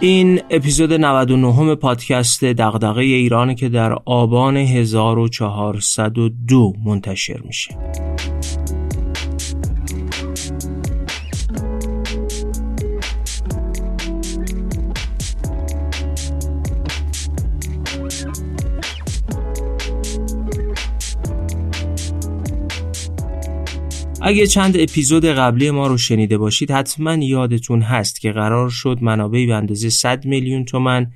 [0.00, 7.76] این اپیزود 99 پادکست دغدغه ایران که در آبان 1402 منتشر میشه.
[24.28, 29.46] اگه چند اپیزود قبلی ما رو شنیده باشید حتما یادتون هست که قرار شد منابعی
[29.46, 31.12] به اندازه 100 میلیون تومن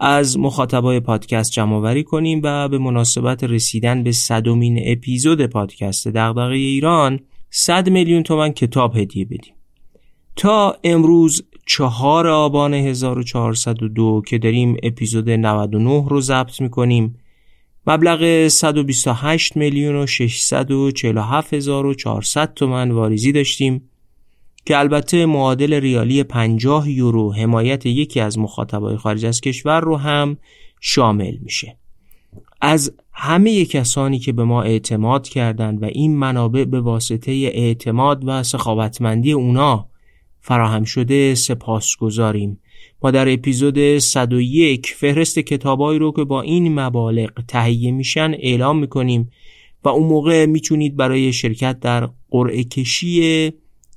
[0.00, 7.20] از مخاطبای پادکست جمع کنیم و به مناسبت رسیدن به صدومین اپیزود پادکست دغدغه ایران
[7.50, 9.54] 100 میلیون تومن کتاب هدیه بدیم.
[10.36, 17.18] تا امروز چهار آبان 1402 که داریم اپیزود 99 رو ضبط می‌کنیم.
[17.86, 23.90] مبلغ 128 میلیون و 647 هزار و 400 تومن واریزی داشتیم
[24.64, 30.36] که البته معادل ریالی 50 یورو حمایت یکی از مخاطبای خارج از کشور رو هم
[30.80, 31.76] شامل میشه.
[32.60, 38.42] از همه کسانی که به ما اعتماد کردند و این منابع به واسطه اعتماد و
[38.42, 39.88] سخاوتمندی اونا
[40.40, 42.60] فراهم شده سپاس گذاریم
[43.10, 49.30] در اپیزود 101 فهرست کتابایی رو که با این مبالغ تهیه میشن اعلام می‌کنیم
[49.84, 53.52] و اون موقع می‌تونید برای شرکت در قرعه کشی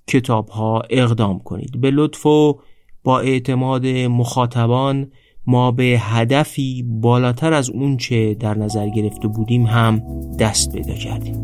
[0.07, 1.81] کتاب ها اقدام کنید.
[1.81, 2.59] به لطف و
[3.03, 5.11] با اعتماد مخاطبان
[5.47, 10.02] ما به هدفی بالاتر از اونچه در نظر گرفته بودیم هم
[10.39, 11.41] دست پیدا کردیم.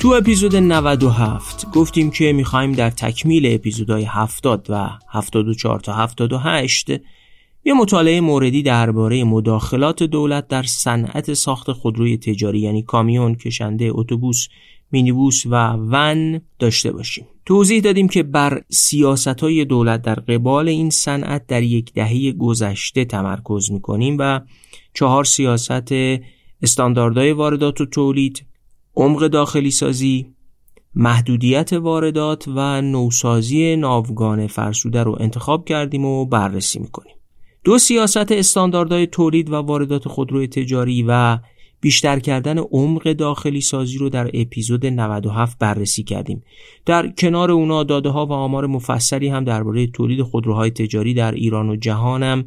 [0.00, 6.90] تو اپیزود 97 گفتیم که می‌خوایم در تکمیل اپیزودهای 70 و 74 تا 78
[7.64, 14.48] یه مطالعه موردی درباره مداخلات دولت در صنعت ساخت خودروی تجاری یعنی کامیون، کشنده، اتوبوس،
[14.92, 17.26] مینیبوس و ون داشته باشیم.
[17.46, 23.04] توضیح دادیم که بر سیاست های دولت در قبال این صنعت در یک دهه گذشته
[23.04, 24.40] تمرکز می‌کنیم و
[24.94, 25.92] چهار سیاست
[26.62, 28.49] استانداردهای واردات و تولید
[28.96, 30.26] عمق داخلی سازی
[30.94, 37.14] محدودیت واردات و نوسازی ناوگان فرسوده رو انتخاب کردیم و بررسی می‌کنیم
[37.64, 41.38] دو سیاست استانداردهای تولید و واردات خودروی تجاری و
[41.80, 46.42] بیشتر کردن عمق داخلی سازی رو در اپیزود 97 بررسی کردیم.
[46.86, 51.68] در کنار اونا داده ها و آمار مفصلی هم درباره تولید خودروهای تجاری در ایران
[51.68, 52.44] و جهانم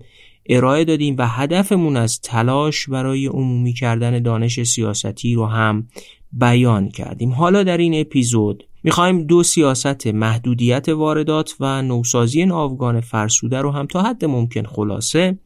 [0.50, 5.88] ارائه دادیم و هدفمون از تلاش برای عمومی کردن دانش سیاستی رو هم
[6.34, 7.32] بیان کردیم.
[7.32, 13.86] حالا در این اپیزود می‌خوایم دو سیاست محدودیت واردات و نوسازی ناوگان فرسوده رو هم
[13.86, 15.38] تا حد ممکن خلاصه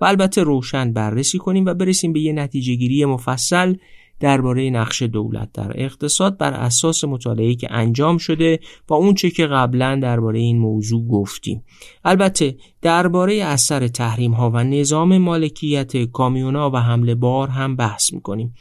[0.00, 3.74] و البته روشن بررسی کنیم و برسیم به یه نتیجه گیری مفصل.
[4.22, 10.00] درباره نقش دولت در اقتصاد بر اساس مطالعه که انجام شده و اونچه که قبلا
[10.02, 11.64] درباره این موضوع گفتیم.
[12.04, 18.54] البته درباره اثر تحریم ها و نظام مالکیت کامیونا و حمله بار هم بحث می‌کنیم.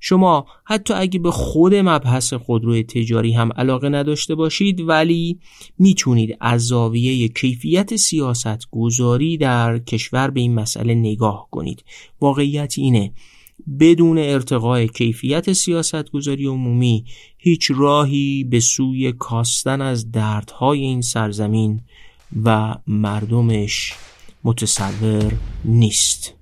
[0.00, 5.38] شما حتی اگه به خود مبحث خودروی تجاری هم علاقه نداشته باشید ولی
[5.78, 11.84] می‌تونید از زاویه کیفیت سیاست گذاری در کشور به این مسئله نگاه کنید.
[12.20, 13.12] واقعیت اینه
[13.80, 17.04] بدون ارتقای کیفیت سیاستگذاری عمومی
[17.38, 21.80] هیچ راهی به سوی کاستن از دردهای این سرزمین
[22.44, 23.94] و مردمش
[24.44, 25.32] متصور
[25.64, 26.34] نیست.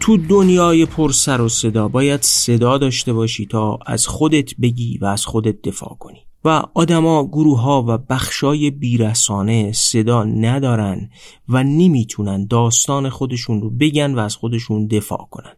[0.00, 5.04] تو دنیای پر سر و صدا باید صدا داشته باشی تا از خودت بگی و
[5.04, 6.18] از خودت دفاع کنی.
[6.44, 11.10] و آدما گروه ها و بخشای بیرسانه صدا ندارن
[11.48, 15.56] و نمی‌تونن داستان خودشون رو بگن و از خودشون دفاع کنن.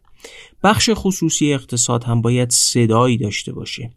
[0.63, 3.91] بخش خصوصی اقتصاد هم باید صدایی داشته باشه.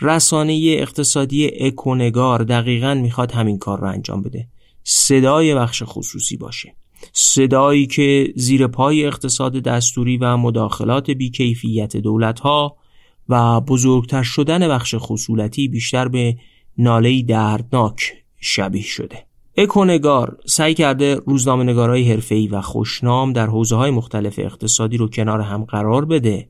[0.00, 4.48] رسانه اقتصادی اکونگار دقیقا می‌خواد همین کار رو انجام بده.
[4.84, 6.77] صدای بخش خصوصی باشه.
[7.12, 12.76] صدایی که زیر پای اقتصاد دستوری و مداخلات بیکیفیت دولت ها
[13.28, 16.36] و بزرگتر شدن بخش خصولتی بیشتر به
[16.78, 19.28] ناله دردناک شبیه شده.
[19.56, 25.40] اکونگار سعی کرده روزنامه نگارای حرفه‌ای و خوشنام در حوزه های مختلف اقتصادی رو کنار
[25.40, 26.48] هم قرار بده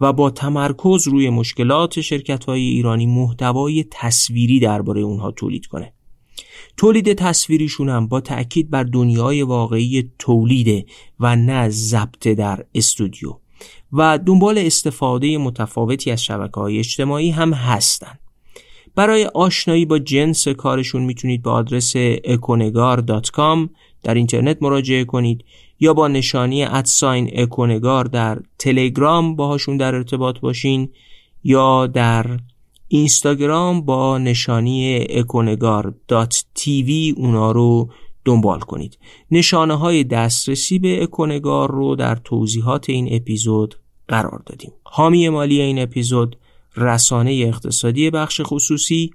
[0.00, 5.92] و با تمرکز روی مشکلات شرکت های ایرانی محتوای تصویری درباره اونها تولید کنه.
[6.80, 10.84] تولید تصویریشون هم با تأکید بر دنیای واقعی تولیده
[11.20, 13.36] و نه ضبط در استودیو.
[13.92, 18.18] و دنبال استفاده متفاوتی از شبکه های اجتماعی هم هستن.
[18.94, 23.68] برای آشنایی با جنس کارشون می‌تونید به آدرس اکونگار.com
[24.02, 25.44] در اینترنت مراجعه کنید
[25.80, 30.88] یا با نشانی ادساین اکونگار در تلگرام باهاشون در ارتباط باشین
[31.44, 32.38] یا در
[32.92, 37.90] اینستاگرام با نشانی اکونگار دات تیوی اونا رو
[38.24, 38.98] دنبال کنید.
[39.30, 43.74] نشانه های دسترسی به اکونگار رو در توضیحات این اپیزود
[44.08, 44.72] قرار دادیم.
[44.84, 46.36] حامی مالی این اپیزود
[46.76, 49.10] رسانه اقتصادی بخش خصوصی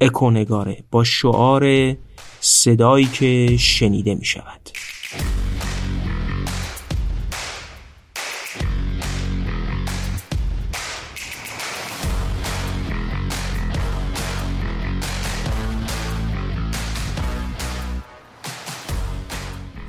[0.00, 1.94] اکونگاره با شعار
[2.40, 4.70] صدایی که شنیده می شود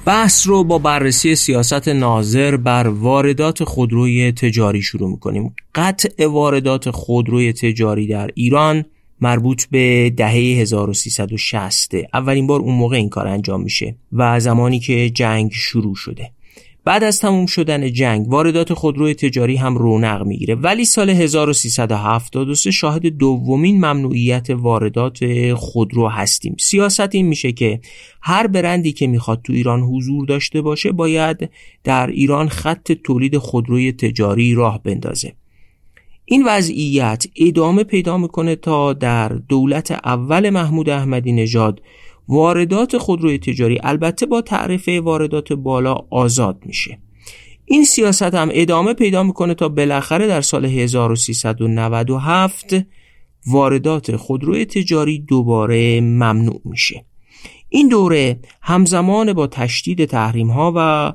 [0.06, 5.56] بحث رو با بررسی سیاست ناظر بر واردات خودروی تجاری شروع می‌کنیم.
[5.76, 8.86] قطع واردات خودروی تجاری در ایران
[9.22, 15.10] مربوط به دهه 1360 اولین بار اون موقع این کار انجام میشه و زمانی که
[15.10, 16.32] جنگ شروع شده.
[16.86, 20.56] بعد از تموم شدن جنگ واردات خودروی تجاری هم رونق می‌گیره.
[20.56, 26.56] ولی سال 1373 شاهد دومین ممنوعیت واردات خودرو هستیم.
[26.60, 27.80] سیاست این میشه که
[28.22, 31.50] هر برندی که می‌خواد تو ایران حضور داشته باشه باید
[31.84, 35.34] در ایران خط تولید خودروی تجاری راه بندازه.
[36.26, 41.82] این وضعیت ادامه پیدا می‌کنه تا در دولت اول محمود احمدی نژاد
[42.28, 47.00] واردات خودروی تجاری البته با تعرفه واردات بالا آزاد میشه.
[47.66, 52.76] این سیاست هم ادامه پیدا می‌کنه تا بالاخره در سال 1397
[53.48, 57.06] واردات خودروی تجاری دوباره ممنوع میشه.
[57.70, 61.14] این دوره همزمان با تشدید تحریم ها و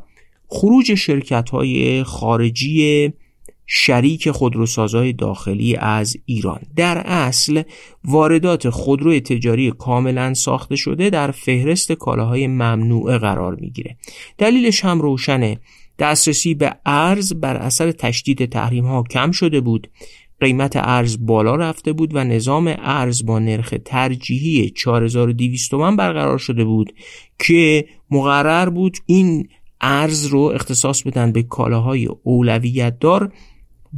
[0.49, 3.13] خروج شرکت های خارجی
[3.71, 6.61] شریک خودروسازهای داخلی از ایران.
[6.77, 7.63] در اصل
[8.05, 13.97] واردات خودرو تجاری کاملا ساخته شده در فهرست کالاهای ممنوعه قرار می‌گیره.
[14.39, 15.61] دلیلش هم روشنه.
[15.99, 19.91] دسترسی به ارز بر اثر تشدید تحریم ها کم شده بود.
[20.41, 26.65] قیمت ارز بالا رفته بود و نظام ارز با نرخ ترجیحی 4200 تومن برقرار شده
[26.65, 26.93] بود
[27.39, 29.49] که مقرر بود این
[29.81, 33.33] ارز رو اختصاص بدن به کالاهای اولویت دار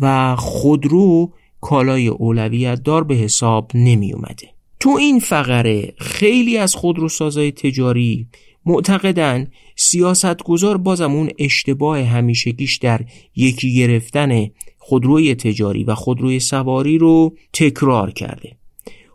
[0.01, 4.49] و خودرو کالای اولویت دار به حساب نمی اومده.
[4.81, 8.27] تو این فقره خیلی از خودروسازهای تجاری
[8.67, 9.47] معتقدن
[9.77, 13.01] سیاستگزار بازم اون اشتباه همیشگیش در
[13.37, 14.47] یکی گرفتن
[14.79, 18.57] خودروی تجاری و خودروی سواری رو تکرار کرده.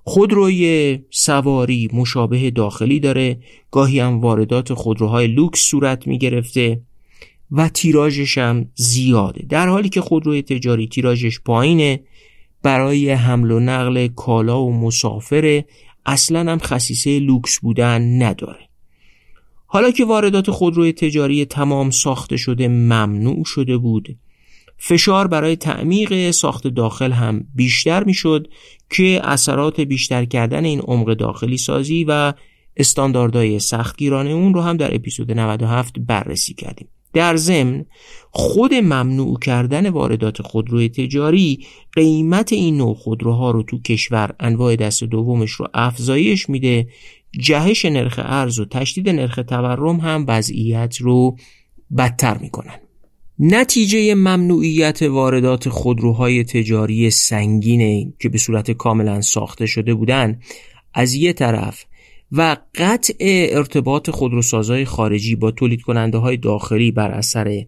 [0.03, 3.39] خودروی سواری مشابه داخلی داره
[3.71, 6.81] گاهی هم واردات خودروهای لوکس صورت می گرفته
[7.51, 9.45] و تیراژش هم زیاده.
[9.49, 11.99] در حالی که خودروی تجاری تیراژش پایینه
[12.63, 15.63] برای حمل و نقل کالا و مسافر
[16.05, 18.69] اصلا هم خصیصه لوکس بودن نداره.
[19.65, 24.17] حالا که واردات خودروی تجاری تمام ساخته شده ممنوع شده بود
[24.77, 28.47] فشار برای تعمیق ساخت داخل هم بیشتر می‌شد
[28.89, 32.33] که اثرات بیشتر کردن این عمق داخلی سازی و
[32.77, 36.87] استانداردهای سختگیرانه اون رو هم در اپیزود 97 بررسی کردیم.
[37.15, 37.85] در ضمن
[38.31, 45.03] خود ممنوع کردن واردات خودروی تجاری قیمت این نوع خودروها رو تو کشور انواع دست
[45.03, 46.87] دومش رو افزایش میده.
[47.39, 51.35] جهش نرخ ارز و تشدید نرخ تورم هم وضعیت رو
[51.97, 52.79] بدتر می‌کنن.
[53.39, 60.39] نتیجه ممنوعیت واردات خودروهای تجاری سنگینه که به صورت کاملا ساخته شده بودن.
[60.93, 61.85] از یه طرف
[62.31, 63.13] و قطع
[63.51, 67.65] ارتباط خودروسازهای خارجی با تولید کننده های داخلی بر اثر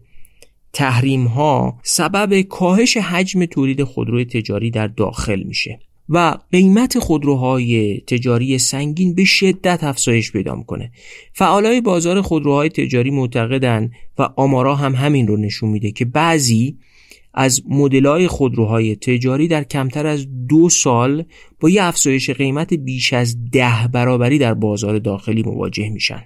[0.72, 8.58] تحریم ها سبب کاهش حجم تولید خودروی تجاری در داخل میشه و قیمت خودروهای تجاری
[8.58, 10.92] سنگین به شدت افزایش پیدا می‌کنه.
[11.32, 16.78] فعالای بازار خودروهای تجاری معتقدن و آمارا هم همین رو نشون میده که بعضی
[17.40, 21.24] از مدل‌های خودروهای تجاری در کمتر از دو سال
[21.60, 26.22] با یه افزایش قیمت بیش از ده برابری در بازار داخلی مواجه میشن.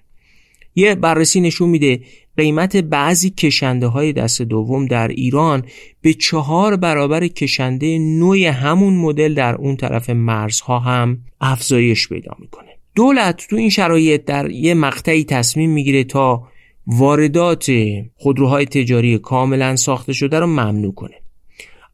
[0.74, 2.00] یه بررسی نشون میده
[2.36, 5.62] قیمت بعضی کشنده های دست دوم در ایران
[6.00, 12.70] به چهار برابر کشنده نوع همون مدل در اون طرف مرزها هم افزایش پیدا می‌کنه.
[12.94, 16.51] دولت تو این شرایط در یه مقطعی تصمیم می‌گیره تا
[16.86, 17.72] واردات
[18.14, 21.14] خودروهای تجاری کاملا ساخته شده رو ممنوع کنه.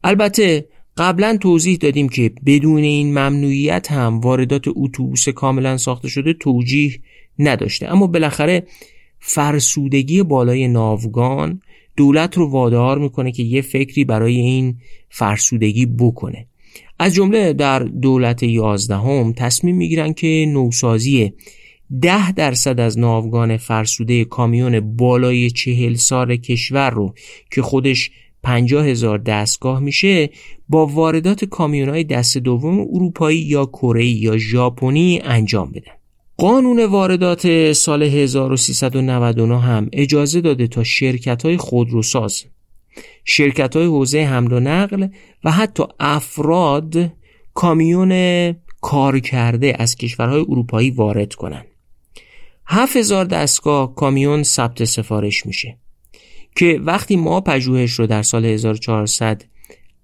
[0.03, 0.65] البته
[0.97, 6.99] قبلا توضیح دادیم که بدون این ممنوعیت هم واردات اتوبوس کاملا ساخته شده توجیه
[7.39, 7.87] نداشته.
[7.87, 8.63] اما بالاخره
[9.19, 11.61] فرسودگی بالای ناوگان
[11.97, 14.77] دولت رو وادار می‌کنه که یه فکری برای این
[15.09, 16.47] فرسودگی بکنه.
[16.99, 21.33] از جمله در دولت یازدهم تصمیم می‌گیرن که نوسازی
[22.01, 27.13] ده درصد از ناوگان فرسوده کامیون بالای چهل سال کشور رو
[27.51, 28.11] که خودش
[28.43, 30.29] پنجاه هزار دستگاه میشه
[30.69, 35.91] با واردات کامیون های دست دوم اروپایی یا کره یا ژاپنی انجام بدن
[36.37, 42.43] قانون واردات سال 1399 هم اجازه داده تا شرکت های خودروساز
[43.25, 45.07] شرکت های حوزه حمل و نقل
[45.43, 47.11] و حتی افراد
[47.53, 51.65] کامیون کار کرده از کشورهای اروپایی وارد کنند.
[52.71, 55.77] 7000 دستگاه کامیون ثبت سفارش میشه
[56.55, 59.43] که وقتی ما پژوهش رو در سال 1400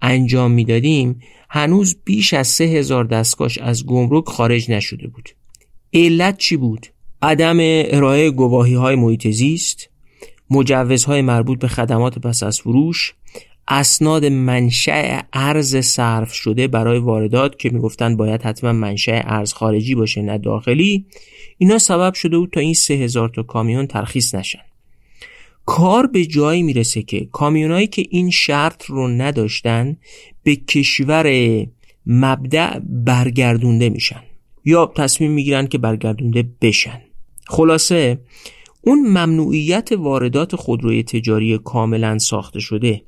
[0.01, 1.19] انجام می‌دادیم
[1.50, 5.29] هنوز بیش از 3000 دستگاهش از گمرک خارج نشده بود.
[5.93, 6.88] علت چی بود؟
[7.22, 7.57] عدم
[7.95, 9.89] ارائه گواهی های محیط زیست
[10.50, 13.13] مجوزهای مربوط به خدمات پس از فروش
[13.67, 20.22] اسناد منشأ ارز صرف شده برای واردات که می‌گفتن باید حتما منشأ ارز خارجی باشه
[20.22, 21.05] نه داخلی
[21.57, 24.59] اینا سبب شده بود تا این سه هزار تا کامیون ترخیص نشن.
[25.65, 29.97] کار به جایی می‌رسه که کامیونایی که این شرط رو نداشتن
[30.43, 31.65] به کشور
[32.05, 34.24] مبدع برگردونده میشن
[34.65, 37.01] یا تصمیم می‌گیرن که برگردونده بشن.
[37.47, 38.19] خلاصه
[38.81, 43.01] اون ممنوعیت واردات خودروی تجاری کاملا ساخته شده.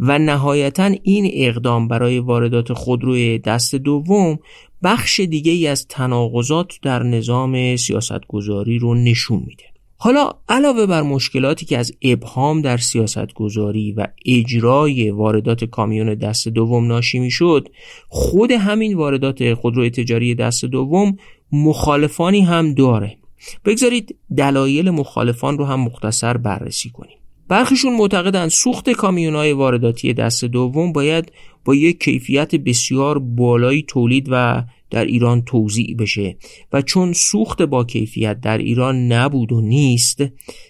[0.00, 4.38] و نهایتا این اقدام برای واردات خودروی دست دوم
[4.82, 9.64] بخش دیگه ای از تناقضات در نظام سیاستگذاری رو نشون میده.
[9.96, 16.86] حالا علاوه بر مشکلاتی که از ابهام در سیاستگذاری و اجرای واردات کامیون دست دوم
[16.86, 17.68] ناشی می‌شد
[18.08, 21.16] خود همین واردات خودروی تجاری دست دوم
[21.52, 23.16] مخالفانی هم داره.
[23.64, 27.19] بگذارید دلایل مخالفان رو هم مختصر بررسی کنیم.
[27.50, 31.32] برخیشون معتقدند سوخت کامیونای وارداتی دست دوم باید
[31.64, 36.36] با یک کیفیت بسیار بالایی تولید و در ایران توضیع بشه.
[36.72, 40.24] و چون سوخت با کیفیت در ایران نبود و نیست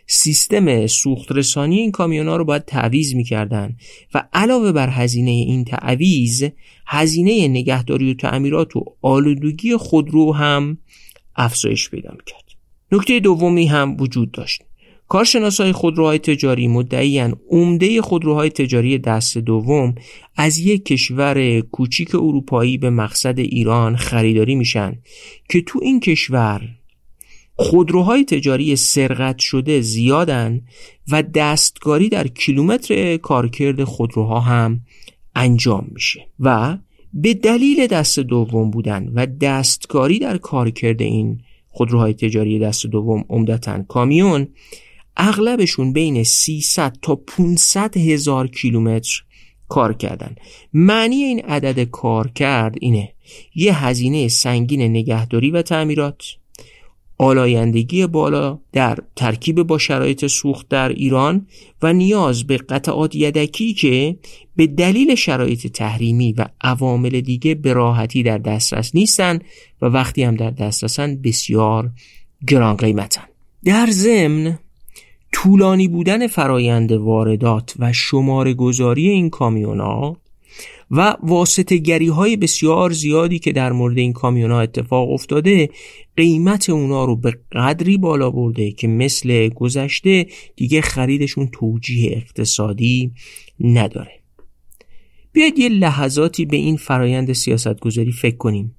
[0.07, 3.77] سیستم سوخت رسانی این کامیونا رو باید تعویز می‌کردن.
[4.15, 6.45] و علاوه بر هزینه این تعویز
[6.87, 10.79] هزینه نگهداری و تعمیرات و آلودگی خودرو هم
[11.37, 12.45] افزایش پیدا می‌کرد.
[12.93, 14.63] نکته دومی هم وجود داشت.
[15.11, 19.95] کارشناسای خودروهای تجاری مدعیان عمده خودروهای تجاری دست دوم
[20.37, 24.99] از یک کشور کوچیک اروپایی به مقصد ایران خریداری میشن
[25.49, 26.69] که تو این کشور
[27.57, 30.61] خودروهای تجاری سرقت شده زیادن
[31.09, 34.81] و دستکاری در کیلومتر کارکرد خودروها هم
[35.35, 36.79] انجام میشه و
[37.15, 43.83] به دلیل دست دوم بودن و دستکاری در کارکرد این خودروهای تجاری دست دوم عمدتا
[43.83, 44.49] کامیون
[45.17, 49.23] اغلبشون بین 300 تا 500 هزار کیلومتر
[49.69, 50.35] کار کردن.
[50.73, 53.13] معنی این عدد کار کرد اینه.
[53.55, 56.25] یه هزینه سنگین نگهداری و تعمیرات
[57.19, 61.47] آلایندگی بالا در ترکیب با شرایط سوخت در ایران
[61.83, 64.17] و نیاز به قطعات یدکی که
[64.57, 69.39] به دلیل شرایط تحریمی و عوامل دیگه به راحتی در دسترس نیستن
[69.83, 71.91] و وقتی هم در دسترسن بسیار
[72.49, 73.25] گران قیمتن.
[73.65, 74.59] در ضمن
[75.33, 80.17] طولانی بودن فرایند واردات و شماره گذاری این کامیون ها
[80.91, 85.71] و واسطه گری های بسیار زیادی که در مورد این کامیون ها اتفاق افتاده
[86.17, 93.13] قیمت اونا رو به قدری بالا برده که مثل گذشته دیگه خریدشون توجیه اقتصادی
[93.61, 94.21] نداره.
[95.33, 98.77] بیاید یه لحظاتی به این فرایند سیاستگذاری فکر کنیم.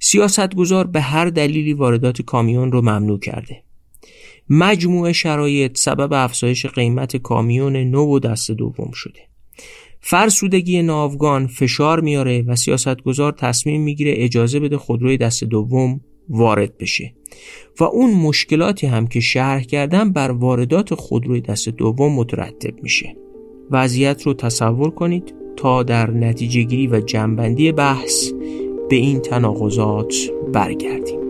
[0.00, 3.62] سیاستگذار به هر دلیلی واردات کامیون رو ممنوع کرده.
[4.50, 9.20] مجموع شرایط سبب افزایش قیمت کامیون نو و دست دوم شده.
[10.00, 17.14] فرسودگی ناوگان فشار میاره و سیاستگزار تصمیم می‌گیره اجازه بده خودروی دست دوم وارد بشه.
[17.80, 23.16] و اون مشکلاتی هم که شرح کردم بر واردات خودروی دست دوم مترتب میشه.
[23.70, 28.30] وضعیت رو تصور کنید تا در نتیجه گیری و جنبندی بحث
[28.90, 30.14] به این تناقضات
[30.52, 31.23] برگردیم.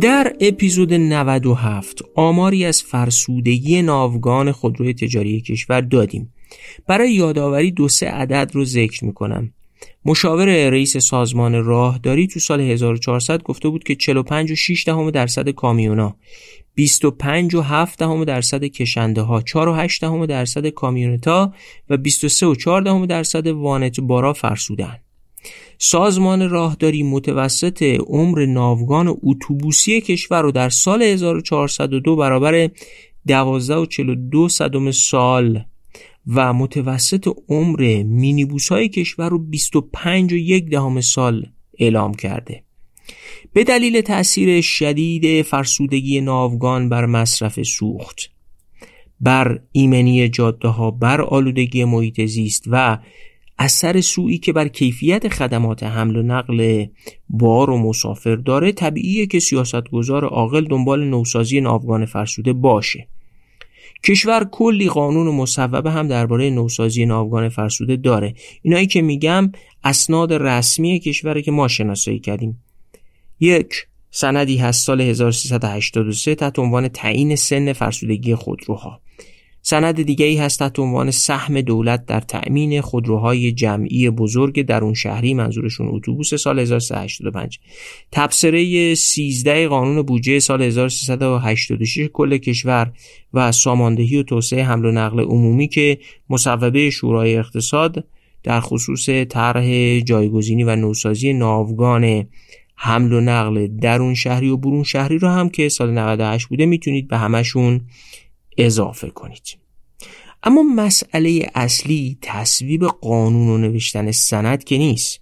[0.00, 6.32] در اپیزود 97 آماری از فرسودگی ناوگان خودروی تجاری کشور دادیم.
[6.86, 9.52] برای یادآوری دو سه عدد رو ذکر می‌کنم.
[10.04, 15.50] مشاور رئیس سازمان راهداری تو سال 1400 گفته بود که 45 و 6 دهم درصد
[15.50, 16.16] کامیونا
[16.74, 21.54] 25 و 7 دهم درصد کشنده ها 4 و 8 دهم درصد کامیونتا
[21.90, 24.98] و 23 و 4 دهم درصد وانت بارا فرسودن
[25.78, 32.70] سازمان راهداری متوسط عمر ناوگان اتوبوسی کشور رو در سال 1402 برابر
[33.26, 35.64] 12 و 42 صدم سال
[36.34, 41.46] و متوسط عمر مینیبوس های کشور رو 25 و یک دهم سال
[41.78, 42.62] اعلام کرده.
[43.52, 48.30] به دلیل تأثیر شدید فرسودگی ناوگان بر مصرف سوخت
[49.20, 52.98] بر ایمنی جاده ها بر آلودگی محیط زیست و
[53.58, 56.86] اثر سویی که بر کیفیت خدمات حمل و نقل
[57.28, 63.08] بار و مسافر داره طبیعیه که سیاستگزار عاقل دنبال نوسازی ناوگان فرسوده باشه.
[64.04, 68.34] کشور کلی قانون و مصوبه هم درباره نوسازی ناوگان فرسوده داره.
[68.62, 69.52] اینایی که میگم
[69.84, 72.62] اسناد رسمی کشوره که ما شناسایی کردیم.
[73.40, 79.00] یک سندی هست سال 1383 تحت عنوان تعیین سن فرسودگی خودروها.
[79.68, 85.34] سند دیگه ای هست تحت عنوان سهم دولت در تأمین خودروهای جمعی بزرگ درون شهری
[85.34, 87.60] منظورشون اتوبوس سال 1385
[88.12, 92.92] تبصره 13 قانون بودجه سال 1386 کل کشور
[93.34, 95.98] و ساماندهی و توسعه حمل و نقل عمومی که
[96.30, 98.04] مصوبه شورای اقتصاد
[98.42, 102.26] در خصوص طرح جایگزینی و نوسازی ناوگان
[102.74, 107.08] حمل و نقل درون شهری و برون شهری رو هم که سال 98 بوده می‌تونید
[107.08, 107.80] به همشون
[108.58, 109.58] اضافه کنید.
[110.42, 115.20] اما مسئله اصلی تصویب قانون و نوشتن سند که نیست.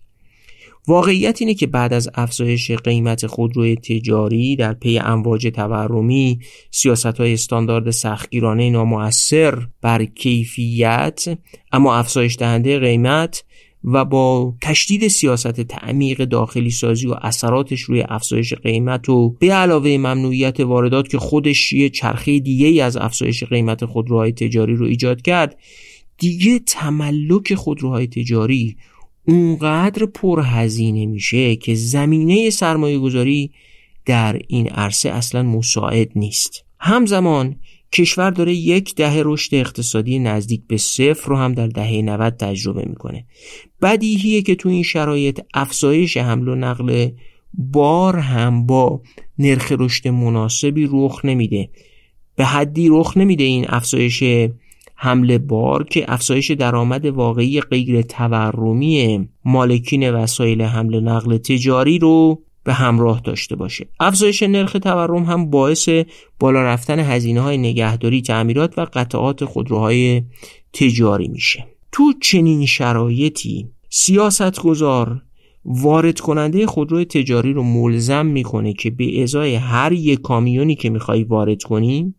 [0.89, 7.33] واقعیت اینه که بعد از افزایش قیمت خودروی تجاری در پی امواج تورمی سیاست های
[7.33, 11.39] استاندارد سختگیرانه نامؤثر بر کیفیت
[11.73, 13.45] اما افزایش دهنده قیمت
[13.85, 19.97] و با تشدید سیاست تعمیق داخلی سازی و اثراتش روی افزایش قیمت و به علاوه
[19.97, 25.23] ممنوعیت واردات که خودش یه چرخه دیگه ای از افزایش قیمت خودروهای تجاری رو ایجاد
[25.23, 25.59] کرد
[26.19, 28.77] دیگه تملک خودروهای تجاری
[29.29, 33.51] اونقدر پرهزینه میشه که زمینه سرمایه گذاری
[34.07, 36.65] در این عرصه اصلا مساعد نیست.
[36.79, 37.57] همزمان
[37.95, 42.85] کشور داره یک دهه رشد اقتصادی نزدیک به صفر رو هم در دهه 90 تجربه
[42.89, 43.27] می‌کنه.
[43.83, 47.09] بدیهیه که تو این شرایط افزایش حمل و نقل
[47.55, 49.03] بار هم با
[49.39, 51.71] نرخ رشد مناسبی رخ نمیده.
[52.37, 54.23] به حدی رخ نمیده این افزایش
[54.95, 62.43] حمل بار که افزایش درآمد واقعی غیر تورمی مالکین وسایل حمل و نقل تجاری رو
[62.65, 63.89] به همراه داشته باشه.
[64.01, 65.89] افزایش نرخ تورم هم باعث
[66.41, 70.23] بالا رفتن هزینه های نگهداری تعمیرات و قطعات خودروهای
[70.73, 71.67] تجاری میشه.
[71.93, 75.23] تو چنین شرایطی سیاست گذار
[75.65, 81.25] وارد کننده خودرو تجاری رو ملزم می‌کنه که به ازای هر یک کامیونی که می‌خوای
[81.25, 82.15] وارد کنی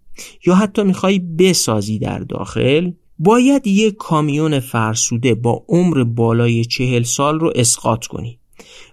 [0.45, 7.39] یا حتی می‌خوای بسازی در داخل باید یک کامیون فرسوده با عمر بالای چهل سال
[7.39, 8.39] رو اسقاط کنی.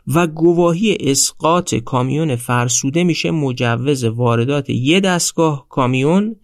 [0.06, 6.36] و گواهی اسقاط کامیون فرسوده میشه مجوز واردات یه دستگاه کامیون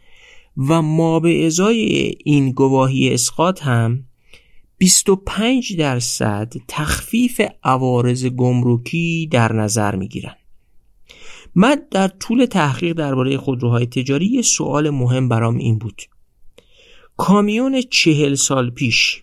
[0.56, 4.04] و ما به ازای این گواهی اسقاط هم
[4.78, 10.34] 25 درصد تخفیف عوارض گمرکی در نظر می‌گیرن.
[11.54, 16.02] من در طول تحقیق درباره خودروهای تجاری یه سوال مهم برام این بود.
[17.16, 19.22] کامیون چهل سال پیش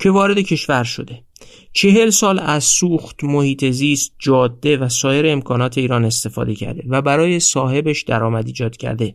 [0.00, 1.24] که وارد کشور شده
[1.72, 7.40] چهل سال از سوخت محیط زیست جاده و سایر امکانات ایران استفاده کرده و برای
[7.40, 9.14] صاحبش درآمد ایجاد کرده.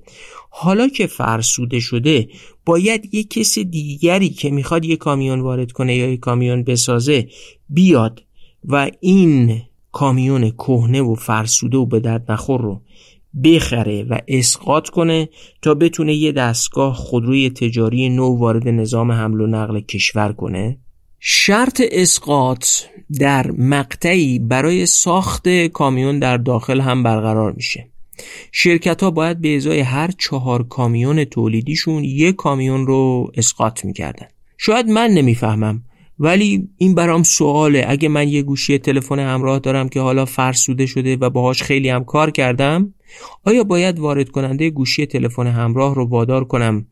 [0.50, 2.28] حالا که فرسوده شده
[2.66, 7.28] باید یک کس دیگری که می‌خواد یک کامیون وارد کنه یا یک کامیون بسازه
[7.70, 8.24] بیاد
[8.66, 9.62] و این
[9.92, 12.82] کامیون کهنه و فرسوده و به درد نخور رو
[13.44, 15.30] بخره و اسقاط کنه
[15.62, 20.78] تا بتونه یه دستگاه خودروی تجاری نو وارد نظام حمل و نقل کشور کنه.
[21.26, 22.68] شرط اسقاط
[23.20, 27.90] در مقطعی برای ساخت کامیون در داخل هم برقرار میشه.
[28.52, 34.28] شرکت ها باید به ازای هر چهار کامیون تولیدیشون یک کامیون رو اسقاط می‌کردن.
[34.58, 35.84] شاید من نمی‌فهمم
[36.20, 37.86] ولی این برام سواله.
[37.88, 42.04] اگه من یه گوشی تلفن همراه دارم که حالا فرسوده شده و باهاش خیلی هم
[42.04, 42.94] کار کردم
[43.44, 46.88] آیا باید وارد کننده گوشی تلفن همراه رو وادار کنم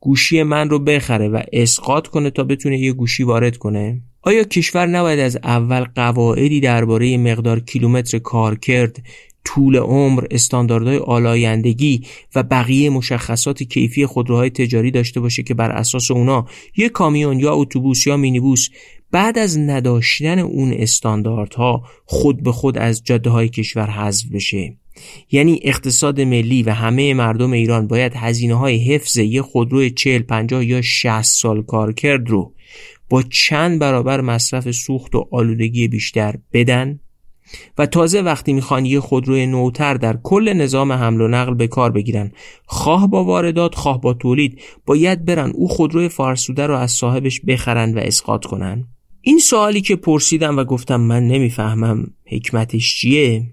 [0.00, 4.86] گوشی من رو بخره و اسقاط کنه تا بتونه یه گوشی وارد کنه؟ آیا کشور
[4.86, 9.02] نباید از اول قواعدی درباره مقدار کیلومتر کارکرد
[9.44, 16.10] طول عمر استانداردهای آلایندگی و بقیه مشخصات کیفی خودروهای تجاری داشته باشه که بر اساس
[16.10, 18.68] اونا یک کامیون یا اتوبوس یا مینیبوس
[19.10, 24.76] بعد از نداشتن اون استانداردها خود به خود از جاده های کشور حذف بشه؟
[25.30, 30.64] یعنی اقتصاد ملی و همه مردم ایران باید هزینه های حفظ یه خودرو 40 50
[30.64, 32.54] یا 60 سال کارکرد رو
[33.08, 37.00] با چند برابر مصرف سوخت و آلودگی بیشتر بدن؟
[37.78, 41.90] و تازه وقتی می‌خوان یه خودروی نوتر در کل نظام حمل و نقل به کار
[41.90, 42.32] بگیرن
[42.66, 47.94] خواه با واردات خواه با تولید باید برن او خودروی فرسوده رو از صاحبش بخرن
[47.94, 48.88] و اسقاط کنن؟
[49.20, 53.46] این سوالی که پرسیدم و گفتم من نمی‌فهمم حکمتش چیه؟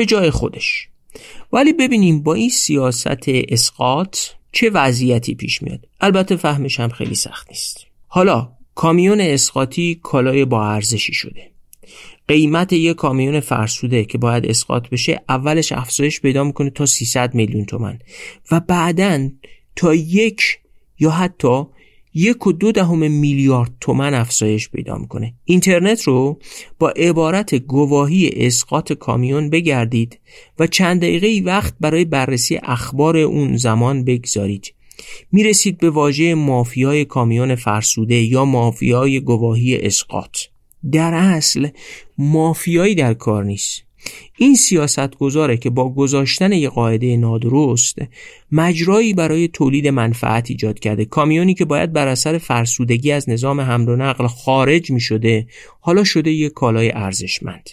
[0.00, 0.88] به جای خودش.
[1.52, 4.18] ولی ببینیم با این سیاست اسقاط
[4.52, 5.86] چه وضعیتی پیش میاد.
[6.00, 7.86] البته فهمش هم خیلی سخت نیست.
[8.06, 11.50] حالا کامیون اسقاطی کالای با ارزشی شده.
[12.28, 17.64] قیمت یک کامیون فرسوده که باید اسقاط بشه اولش افزایش پیدا می‌کنه تا 300 میلیون
[17.64, 17.98] تومن
[18.50, 19.28] و بعدا
[19.76, 20.58] تا یک
[20.98, 21.66] یا حتی
[22.14, 25.34] یک و دو دهم میلیارد تومن افزایش پیدا می‌کنه.
[25.44, 26.38] اینترنت رو
[26.78, 30.18] با عبارت گواهی اسقاط کامیون بگردید
[30.58, 34.74] و چند دقیقه وقت برای بررسی اخبار اون زمان بگذارید.
[35.32, 40.38] می‌رسید به واژه مافیای کامیون فرسوده یا مافیای گواهی اسقاط.
[40.92, 41.68] در اصل
[42.18, 43.89] مافیایی در کار نیست.
[44.38, 47.98] این سیاست گذاره که با گذاشتن یک قاعده نادرست
[48.52, 51.04] مجرایی برای تولید منفعت ایجاد کرده.
[51.04, 55.46] کامیونی که باید بر اثر فرسودگی از نظام حمل و نقل خارج می شده
[55.80, 57.70] حالا شده یک کالای ارزشمند.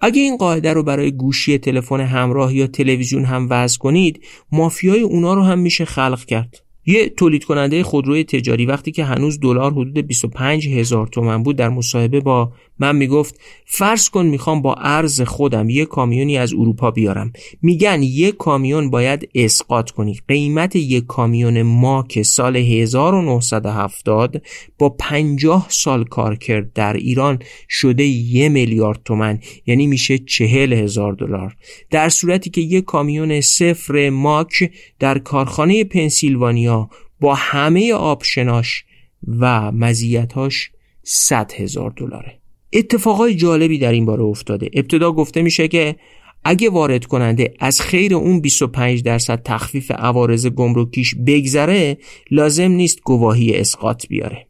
[0.00, 4.20] اگه این قاعده رو برای گوشی تلفن همراه یا تلویزیون هم وضع کنید
[4.52, 6.65] مافیای اونا رو هم میشه خلق کرد.
[6.86, 11.68] یه تولید کننده خودروی تجاری وقتی که هنوز دلار حدود 25 هزار تومن بود در
[11.68, 17.32] مصاحبه با من می‌گفت فرض کن می‌خوام با ارز خودم یه کامیونی از اروپا بیارم.
[17.62, 20.18] میگن یه کامیون باید اسقاط کنی.
[20.28, 24.42] قیمت یک کامیون ما که سال 1970
[24.78, 31.12] با 50 سال کار کرد در ایران شده یه میلیارد تومن یعنی میشه چهل هزار
[31.12, 31.56] دلار.
[31.90, 36.75] در صورتی که یک کامیون صفر ماک در کارخانه پنسیلوانیا
[37.20, 38.84] با همه آبشناش
[39.38, 40.70] و مزیتاش
[41.02, 42.38] 100 هزار دلاره.
[42.72, 44.70] اتفاقای جالبی در این باره افتاده.
[44.72, 45.96] ابتدا گفته میشه که
[46.44, 51.98] اگه وارد کننده از خیر اون 25 درصد تخفیف عوارض گمرکیش بگذره
[52.30, 54.46] لازم نیست گواهی اسقاط بیاره.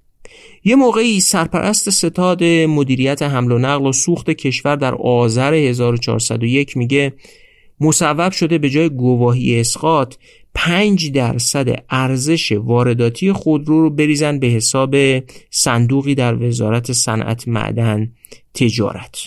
[0.65, 7.13] یه موقعی سرپرست ستاد مدیریت حمل و نقل و سوخت کشور در آذر 1401 میگه
[7.81, 10.15] مصوب شده به جای گواهی اسقاط
[10.55, 14.97] 5 درصد ارزش وارداتی خودرو رو بریزن به حساب
[15.51, 18.13] صندوقی در وزارت صنعت معدن
[18.55, 19.19] تجارت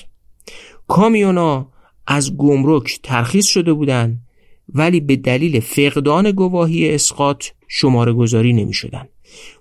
[0.87, 1.67] کامیونا
[2.07, 4.17] از گمرک ترخیص شده بودند
[4.73, 9.07] ولی به دلیل فقدان گواهی اسقاط شماره گذاری نمی شدن.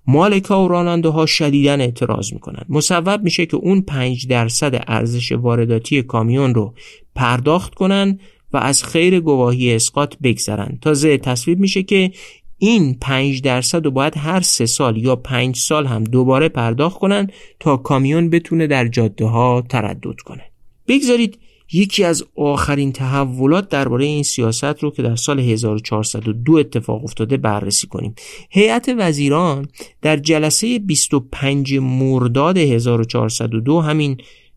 [0.06, 6.02] مالکا و راننده ها شدیدن اعتراض می‌کنن مصوب میشه که اون 5 درصد ارزش وارداتی
[6.02, 6.74] کامیون رو
[7.14, 8.18] پرداخت کنن
[8.52, 12.10] و از خیر گواهی اسقاط بگذرن تازه تصویب میشه که
[12.58, 17.30] این 5 درصد رو باید هر سه سال یا پنج سال هم دوباره پرداخت کنن
[17.60, 20.44] تا کامیون بتونه در جاده ها تردد کنه.
[20.88, 21.38] بگذارید
[21.72, 27.86] یکی از آخرین تحولات درباره این سیاست رو که در سال 1402 اتفاق افتاده بررسی
[27.86, 28.14] کنیم.
[28.50, 29.68] هیئت وزیران
[30.02, 34.16] در جلسه 25 مرداد 1402 همین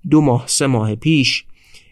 [0.09, 1.45] دو ماه سه ماه پیش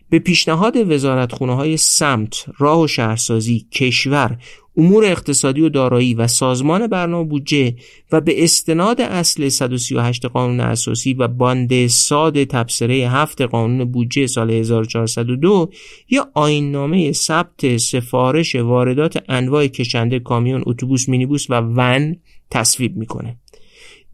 [0.10, 4.38] به پیشنهاد وزارتخونه های سمت، راه و شهرسازی، کشور،
[4.78, 7.76] امور اقتصادی و دارایی و سازمان برنامه بودجه
[8.12, 14.52] و به استناد اصل 138 قانون اساسی و باند ساد تبصره هفت قانون بودجه سال
[14.52, 15.70] 1402
[16.10, 22.16] یا آیننامه ثبت سفارش واردات انواع کشنده کامیون اتوبوس مینیبوس و ون
[22.52, 23.38] تصویب می‌کنه.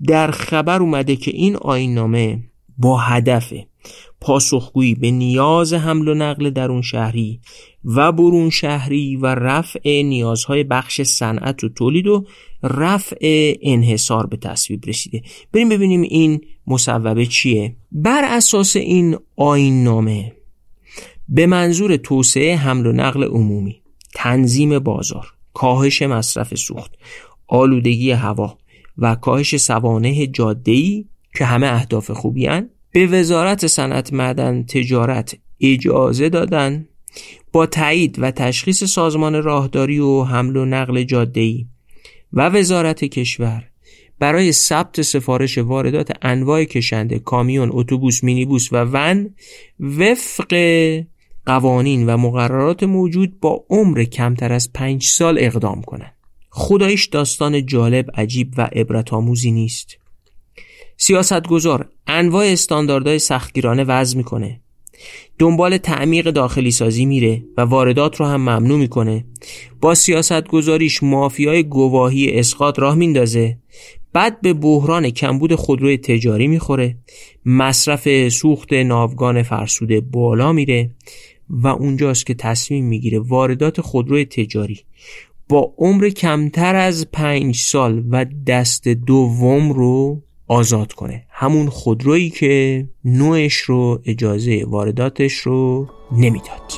[0.08, 2.40] در خبر اومده که این آیننامه
[2.78, 3.54] با هدف
[4.22, 7.40] پاسخگویی به نیاز حمل و نقل درون شهری
[7.86, 12.26] و برون شهری و رفع نیازهای بخش صنعت و تولید و
[12.64, 15.22] رفع انحصار به تصویب رسیده.
[15.54, 17.76] بریم ببینیم این مصوبه چیه.
[17.92, 20.34] بر اساس این آین نامه
[21.30, 23.82] به منظور توسعه حمل و نقل عمومی
[24.16, 26.92] تنظیم بازار کاهش مصرف سوخت
[27.48, 28.58] آلودگی هوا
[28.98, 32.50] و کاهش سوانه جاده‌ای که همه اهداف خوبی
[32.92, 36.88] به وزارت صنعت معدن تجارت اجازه دادن
[37.52, 41.66] با تایید و تشخیص سازمان راهداری و حمل و نقل جاده‌ای
[42.34, 43.64] و وزارت کشور
[44.20, 49.30] برای ثبت سفارش واردات انواع کشنده کامیون، اتوبوس، مینیبوس و ون
[49.80, 50.54] وفق
[51.46, 56.14] قوانین و مقررات موجود با عمر کمتر از پنج سال اقدام کنند.
[56.50, 59.98] خدایش داستان جالب، عجیب و عبرت آموزی نیست.
[60.98, 64.62] سیاستگزار انواع استانداردهای سختگیرانه وضع می‌کنه.
[65.40, 69.26] دنبال تعمیق داخلی سازی میره و واردات رو هم ممنوع می‌کنه.
[69.82, 73.58] با سیاست گذاریش مافیای گواهی اسقاط راه میندازه.
[74.14, 76.98] بعد به بحران کمبود خودروی تجاری می‌خوره.
[77.46, 80.92] مصرف سوخت ناوگان فرسوده بالا میره
[81.50, 84.80] و اونجاست که تصمیم می‌گیره واردات خودروی تجاری
[85.50, 91.26] با عمر کمتر از پنج سال و دست دوم رو آزاد کنه.
[91.30, 96.74] همون خودرویی که نوعش رو اجازه وارداتش رو نمی‌داد.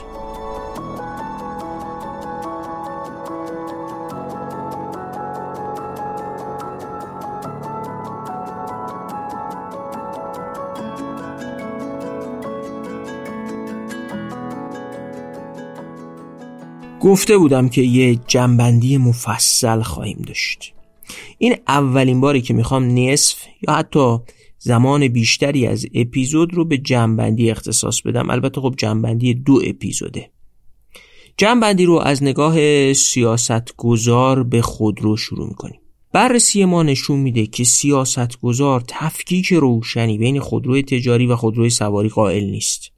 [17.02, 20.74] گفته بودم که یه جنبندی مفصل خواهیم داشت.
[21.38, 24.17] این اولین باری که می‌خوام نصف یا حتی
[24.60, 28.30] زمان بیشتری از اپیزود رو به جنبندی اختصاص بدم.
[28.30, 30.30] البته خب جنبندی دو اپیزوده.
[31.38, 35.80] جنبندی رو از نگاه سیاست گذار به خودرو شروع می‌کنیم.
[36.13, 42.10] بررسی ما نشون میده که سیاست گذار تفکیک روشنی بین خودروی تجاری و خودروی سواری
[42.10, 42.91] قائل نیست.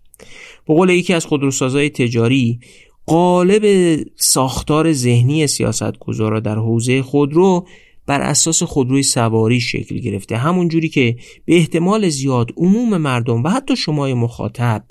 [0.67, 2.59] به قول یکی از خودروسازهای تجاری
[3.05, 3.63] قالب
[4.15, 7.67] ساختار ذهنی سیاست گذارا در حوزه خودرو
[8.09, 10.37] بر اساس خودروی سواری شکل گرفته.
[10.37, 14.83] همون جوری که به احتمال زیاد عموم مردم و حتی شمای مخاطب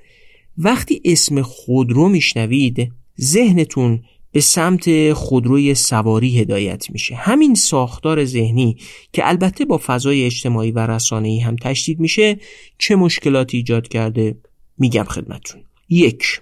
[0.59, 4.03] وقتی اسم خودرو میشنوید ذهنتون
[4.33, 7.15] به سمت خودروی سواری هدایت میشه.
[7.15, 8.77] همین ساختار ذهنی
[9.13, 12.39] که البته با فضای اجتماعی و رسانه‌ای هم تشدید میشه
[12.79, 14.37] چه مشکلاتی ایجاد کرده؟
[14.79, 16.41] میگم خدمتون یک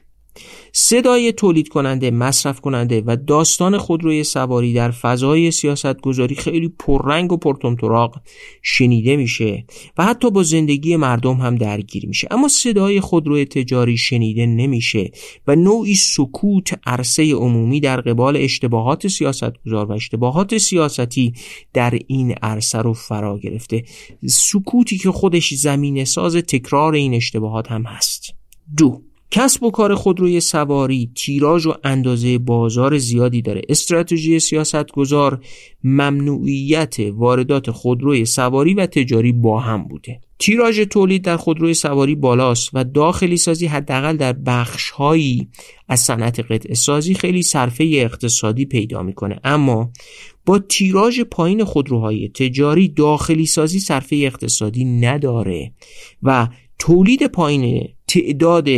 [0.79, 7.33] صدای تولید کننده مصرف کننده و داستان خودروی سواری در فضای سیاست گذاری خیلی پررنگ
[7.33, 8.23] و پرتمطراق
[8.63, 9.65] شنیده میشه
[9.99, 12.29] و حتی با زندگی مردم هم درگیر میشه.
[12.31, 15.11] اما صدای خودروی تجاری شنیده نمیشه
[15.47, 21.33] و نوعی سکوت عرصه عمومی در قبال اشتباهات سیاست گذار و اشتباهات سیاستی
[21.73, 23.85] در این عرصه رو فرا گرفته.
[24.27, 28.35] سکوتی که خودش زمین ساز تکرار این اشتباهات هم هست.
[28.77, 33.63] دو کسب و کار خودروی سواری تیراژ و اندازه بازار زیادی داره.
[33.69, 35.41] استراتژی سیاستگزار
[35.85, 40.21] ممنوعیت واردات خودروی سواری و تجاری با هم بوده.
[40.39, 45.49] تیراژ تولید در خودروی سواری بالاست و داخلی سازی حداقل در بخشهایی
[45.89, 49.41] از صنعت قطع سازی خیلی صرفه اقتصادی پیدا می‌کنه.
[49.45, 49.93] اما
[50.47, 55.73] با تیراژ پایین خودروهای تجاری داخلی سازی صرفه اقتصادی نداره
[56.23, 58.69] و تولید پایین تعداد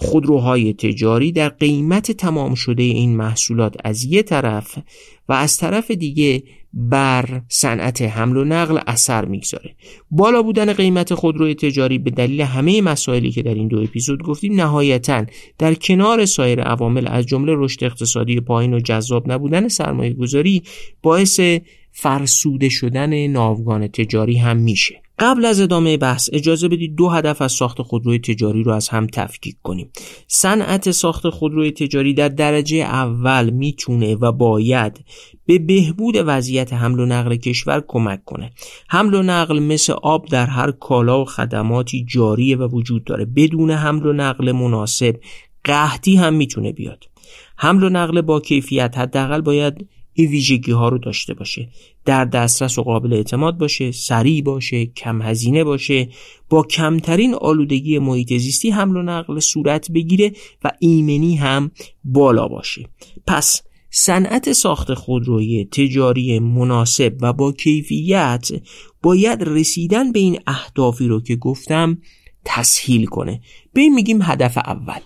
[0.00, 4.78] خودروهای تجاری در قیمت تمام شده این محصولات از یه طرف
[5.28, 9.74] و از طرف دیگه بر صنعت حمل و نقل اثر می‌گذاره.
[10.10, 14.60] بالا بودن قیمت خودروی تجاری به دلیل همه مسائلی که در این دو اپیزود گفتیم
[14.60, 15.26] نهایتا
[15.58, 20.62] در کنار سایر عوامل از جمله رشد اقتصادی پایین و جذاب نبودن سرمایه گذاری
[21.02, 21.40] باعث
[21.90, 25.02] فرسوده شدن ناوگان تجاری هم میشه.
[25.18, 29.06] قبل از ادامه بحث اجازه بدید دو هدف از ساخت خودروی تجاری رو از هم
[29.06, 29.90] تفکیک کنیم.
[30.26, 35.04] صنعت ساخت خودروی تجاری در درجه اول می‌تونه و باید
[35.46, 38.50] به بهبود وضعیت حمل و نقل کشور کمک کنه.
[38.88, 43.24] حمل و نقل مثل آب در هر کالا و خدماتی جاریه و وجود داره.
[43.24, 45.16] بدون حمل و نقل مناسب
[45.64, 47.04] قحطی هم می‌تونه بیاد.
[47.56, 51.68] حمل و نقل با کیفیت حداقل باید این ویژگی ها رو داشته باشه.
[52.04, 56.08] در دسترس و قابل اعتماد باشه سریع باشه کم هزینه باشه
[56.48, 60.32] با کمترین آلودگی محیط زیستی حمل و نقل صورت بگیره
[60.64, 61.70] و ایمنی هم
[62.04, 62.88] بالا باشه.
[63.26, 68.48] پس صنعت ساخت خودروی تجاری مناسب و با کیفیت
[69.02, 71.98] باید رسیدن به این اهدافی رو که گفتم
[72.44, 73.40] تسهیل کنه.
[73.72, 75.00] به این میگیم هدف اول.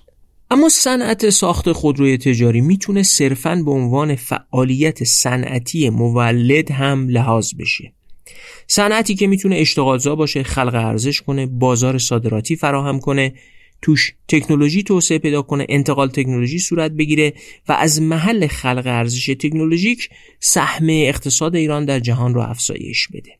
[0.52, 7.92] اما صنعت ساخت خودروی تجاری می‌تونه صرفاً به عنوان فعالیت صنعتی مولد هم لحاظ بشه.
[8.66, 13.34] صنعتی که می‌تونه اشتغالزا باشه خلق ارزش کنه بازار صادراتی فراهم کنه
[13.82, 17.32] توش تکنولوژی توسعه پیدا کنه انتقال تکنولوژی صورت بگیره
[17.68, 20.08] و از محل خلق ارزش تکنولوژیک
[20.40, 23.38] سهم اقتصاد ایران در جهان رو افزایش بده.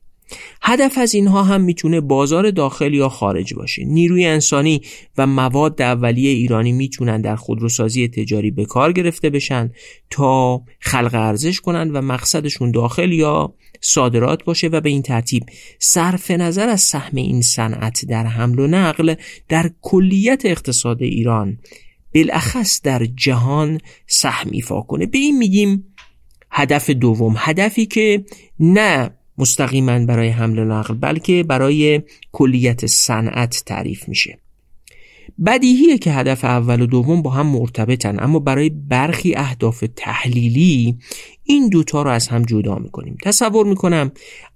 [0.61, 3.83] هدف از اینها هم می‌تونه بازار داخل یا خارج باشه.
[3.85, 4.81] نیروی انسانی
[5.17, 9.71] و مواد اولیه ایرانی می‌تونن در خودروسازی تجاری به کار گرفته بشن
[10.09, 15.43] تا خلق ارزش کنن و مقصدشون داخل یا صادرات باشه و به این ترتیب
[15.79, 19.15] صرف نظر از سهم این صنعت در حمل و نقل
[19.49, 21.59] در کلیت اقتصاد ایران
[22.15, 25.05] بالاخص در جهان سهم ایفا کنه.
[25.05, 25.95] به این میگیم
[26.51, 28.25] هدف دوم هدفی که
[28.59, 34.39] نه مستقیما برای حمل و نقل بلکه برای کلیت صنعت تعریف میشه.
[35.45, 40.97] بدیهیه که هدف اول و دوم با هم مرتبطن اما برای برخی اهداف تحلیلی
[41.43, 43.17] این دوتا رو از هم جدا می‌کنیم.
[43.23, 44.11] تصور می‌کنم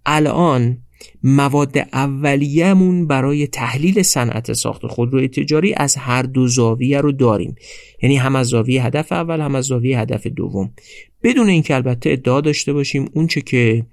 [0.05, 0.77] الان
[1.23, 7.55] مواد اولیه‌مون برای تحلیل صنعت ساخت خودروی تجاری از هر دو زاویه رو داریم.
[8.03, 10.73] یعنی هم از زاویه هدف اول هم از زاویه هدف دوم.
[11.23, 13.85] بدون اینکه البته ادعا داشته باشیم اونچه که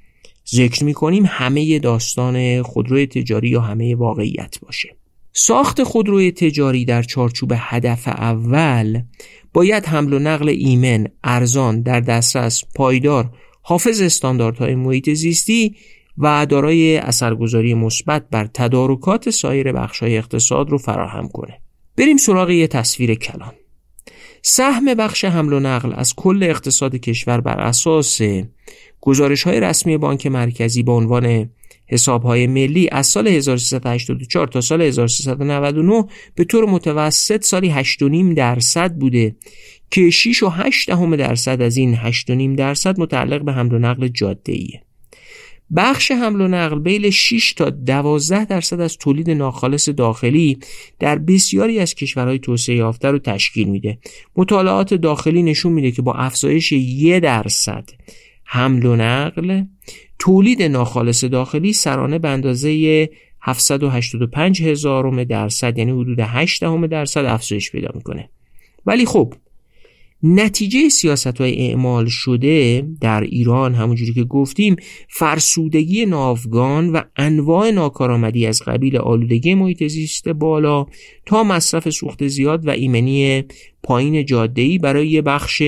[0.51, 4.97] ذکر می‌کنیم همه داستان خودروی تجاری یا همه واقعیت باشه
[5.33, 9.03] ساخت خودروی تجاری در چارچوب هدف اول
[9.53, 13.31] باید حمل و نقل ایمن، ارزان، در دسترس، پایدار،
[13.63, 15.77] حافظ استانداردهای محیط زیستی
[16.19, 21.61] و دارای اثرگذاری مثبت بر تدارکات سایر بخشهای اقتصاد رو فراهم کنه.
[21.97, 23.53] بریم سراغ یه تصویر کلان.
[24.43, 28.21] سهم بخش حمل و نقل از کل اقتصاد کشور بر اساس
[29.05, 31.51] گزارش های رسمی بانک مرکزی به عنوان
[31.87, 38.93] حساب های ملی از سال 1384 تا سال 1399 به طور متوسط سالی 8.5 درصد
[38.93, 39.37] بوده
[39.91, 44.09] که 6 و 8 دهم درصد از این 8.5 درصد متعلق به حمل و نقل
[44.09, 44.83] جاده ایه.
[45.77, 50.59] بخش حمل و نقل بیل 6 تا 12 درصد از تولید ناخالص داخلی
[50.99, 53.99] در بسیاری از کشورهای توسعه یافته رو تشکیل میده.
[54.37, 57.85] مطالعات داخلی نشون میده که با افزایش 1 درصد
[58.55, 59.63] حمل و نقل.
[60.19, 67.73] تولید ناخالص داخلی سرانه به اندازه 785 هزارم درصد یعنی حدود 8 دهم درصد افزایش
[67.73, 68.29] پیدا می‌کنه.
[68.87, 69.35] ولی خب
[70.23, 74.77] نتیجه سیاست های اعمال شده در ایران همونجوری که گفتیم
[75.09, 80.87] فرسودگی ناوگان و انواع ناکارآمدی از قبیل آلودگی محیط زیست بالا
[81.27, 83.45] تا مصرف سوخت زیاد و ایمنی
[83.83, 85.63] پایین جاده‌ای برای یه بخش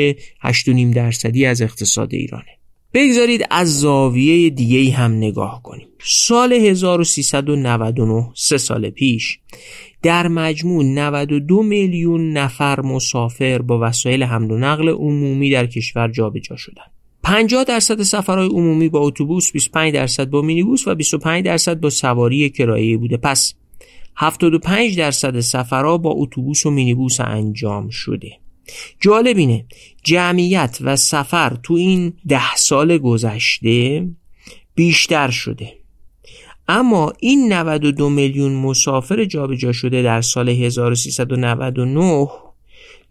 [0.45, 2.56] 8.5 درصدی از اقتصاد ایرانه.
[2.97, 9.39] بگذارید از زاویه دیگه هم نگاه کنیم سال 1399 سه سال پیش
[10.03, 16.57] در مجموع 92 میلیون نفر مسافر با وسایل حمل و نقل عمومی در کشور جابجا
[16.57, 16.91] شدند.
[17.23, 22.51] 50 درصد سفرهای عمومی با اتوبوس، 25 درصد با مینیبوس و 25 درصد با سواری
[22.51, 23.17] کرایه بوده.
[23.17, 23.55] پس
[24.17, 28.46] 75 درصد سفرها با اتوبوس و مینیبوس انجام شده.
[29.01, 29.67] جالب اینه.
[30.03, 34.09] جمعیت و سفر تو این ده سال گذشته
[34.75, 35.73] بیشتر شده.
[36.69, 42.29] اما این 92 میلیون مسافر جابجا شده در سال 1399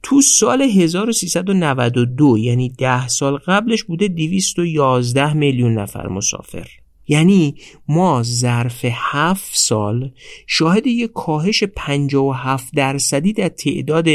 [0.03, 6.67] تو سال 1392 یعنی ده سال قبلش بوده 211 میلیون نفر مسافر.
[7.07, 7.55] یعنی
[7.87, 10.11] ما ظرف هفت سال
[10.47, 14.07] شاهد یک کاهش 57 درصدی در تعداد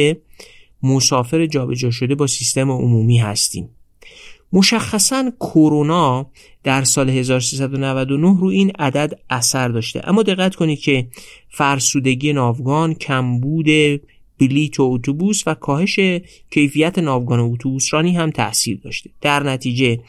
[0.83, 3.69] مسافر جابجا شده با سیستم عمومی هستیم.
[4.53, 6.31] مشخصا کرونا
[6.65, 10.01] در سال 1399 رو این عدد اثر داشته.
[10.05, 11.09] اما دقت کنید که
[11.49, 13.67] فرسودگی ناوگان کمبود
[14.41, 16.01] بلیت و اتوبوس و کاهش
[16.51, 19.11] کیفیت ناوگان و اتوبوس رانی هم تاثیر داشته.
[19.21, 20.01] در نتیجه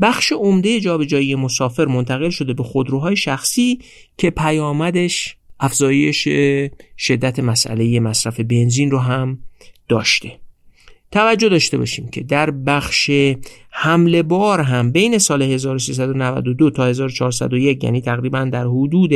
[0.00, 3.78] بخش عمده جابجایی مسافر منتقل شده به خودروهای شخصی
[4.18, 6.28] که پیامدش افزایش
[6.98, 9.38] شدت مسئله مصرف بنزین رو هم
[9.90, 10.40] داشته.
[11.12, 13.10] توجه داشته باشیم که در بخش
[13.70, 19.10] حمله بار هم بین سال 1392 تا 1401 یعنی تقریبا در حدود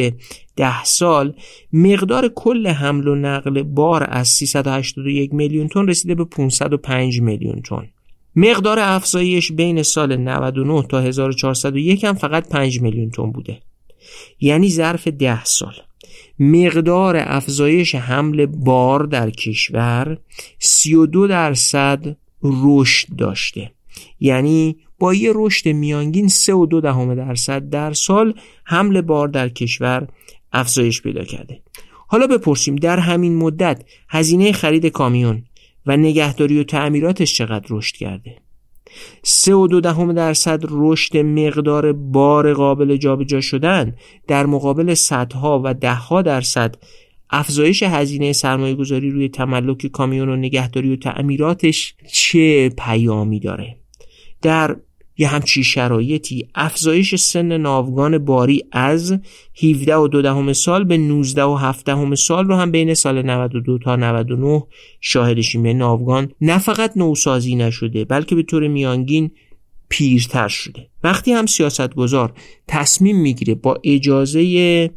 [0.57, 1.35] 10 سال
[1.73, 7.89] مقدار کل حمل و نقل بار از 381 میلیون تن رسیده به 505 میلیون تن.
[8.37, 13.59] مقدار افزایش بین سال 99 تا 1401 هم فقط 5 میلیون تن بوده.
[14.41, 15.75] یعنی ظرف 10 سال.
[16.39, 20.19] مقدار افزایش حمل بار در کشور
[20.59, 23.71] 32 درصد رشد داشته.
[24.21, 30.09] یعنی با یه رشد میانگین 3.2 دهم درصد در سال حمل بار در کشور
[30.53, 31.61] افزایش پیدا کرده.
[32.07, 35.43] حالا بپرسیم در همین مدت هزینه خرید کامیون
[35.87, 38.44] و نگهداری و تعمیراتش چقدر رشد کرده؟
[39.23, 43.95] سه و دو دهم درصد رشد مقدار بار قابل جابجا شدن
[44.27, 46.77] در مقابل صدها و دهها درصد
[47.31, 53.77] افزایش هزینه سرمایه گذاری روی تملک کامیون و نگهداری و تعمیراتش چه پیامی داره؟
[54.43, 54.77] در
[55.19, 56.49] یه همچی شرایطی.
[56.55, 59.19] افزایش سن ناوگان باری از
[59.63, 63.23] 17 و دو دهم سال به 19 و 7 دهم سال رو هم بین سال
[63.23, 64.63] 92 تا 99
[65.01, 65.67] شاهدشیم.
[65.67, 69.31] ناوگان نه فقط نوسازی نشده بلکه به طور میانگین
[69.89, 70.87] پیرتر شده.
[71.05, 72.33] وقتی هم سیاستگزار
[72.69, 74.91] تصمیم می‌گیره با اجازه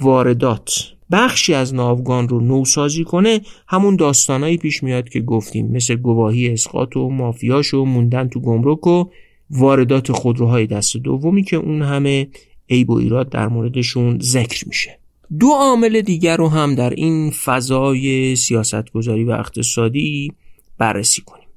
[0.00, 5.72] واردات بخشی از ناوگان رو نوسازی کنه همون داستانایی پیش میاد که گفتیم.
[5.72, 9.04] مثل گواهی اسقاط و مافیاش و موندن تو گمرک و
[9.50, 12.28] واردات خودروهای دست دومی که اون همه
[12.70, 14.98] عیب و ایراد در موردشون ذکر میشه
[15.38, 20.32] دو عامل دیگر رو هم در این فضای سیاستگذاری و اقتصادی
[20.78, 21.48] بررسی کنیم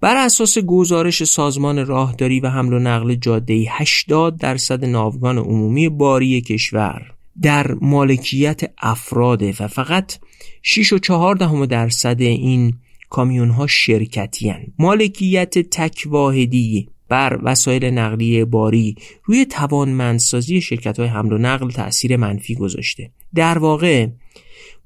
[0.00, 6.40] بر اساس گزارش سازمان راهداری و حمل و نقل جاده 80 درصد ناوگان عمومی باری
[6.40, 7.12] کشور
[7.42, 10.18] در مالکیت افراده و فقط
[10.62, 12.74] 6 و 4 دهم درصد این
[13.10, 14.66] کامیون ها شرکتی هن.
[14.78, 22.16] مالکیت تک واحدی بر وسایل نقلیه باری روی توانمندسازی شرکت های حمل و نقل تأثیر
[22.16, 23.10] منفی گذاشته.
[23.34, 24.06] در واقع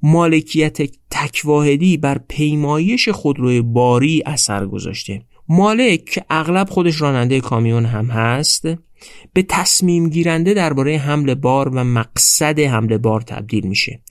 [0.01, 0.77] مالکیت
[1.11, 5.21] تک واحدی بر پیمایش خودروی باری اثر گذاشته.
[5.49, 8.67] مالک که اغلب خودش راننده کامیون هم هست.
[9.33, 14.01] به تصمیم گیرنده درباره حمل بار و مقصد حمل بار تبدیل میشه.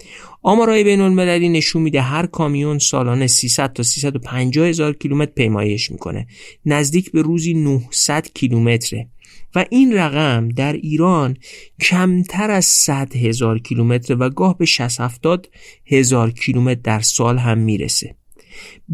[0.43, 6.27] آمارهای بین المللی نشون میده هر کامیون سالانه 300 تا 350 هزار کیلومتر پیمایش می‌کنه.
[6.67, 9.09] نزدیک به روزی 900 کیلومتره.
[9.55, 11.37] و این رقم در ایران
[11.81, 15.49] کمتر از 100 هزار کیلومتر و گاه به 60 70
[15.87, 18.17] هزار کیلومتر در سال هم می‌رسه.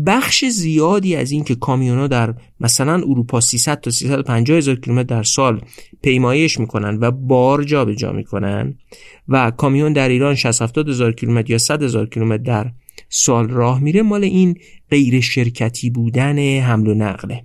[0.07, 5.23] بخش زیادی از این که کامیونا در مثلا اروپا 300 تا 350 هزار کیلومتر در
[5.23, 5.61] سال
[6.03, 8.75] پیمایش می‌کنن و بار جابجا جا می‌کنن
[9.29, 12.71] و کامیون در ایران 60 70 هزار کیلومتر یا 100 هزار کیلومتر در
[13.09, 14.59] سال راه میره مال این
[14.91, 17.45] غیر شرکتی بودن حمل و نقله.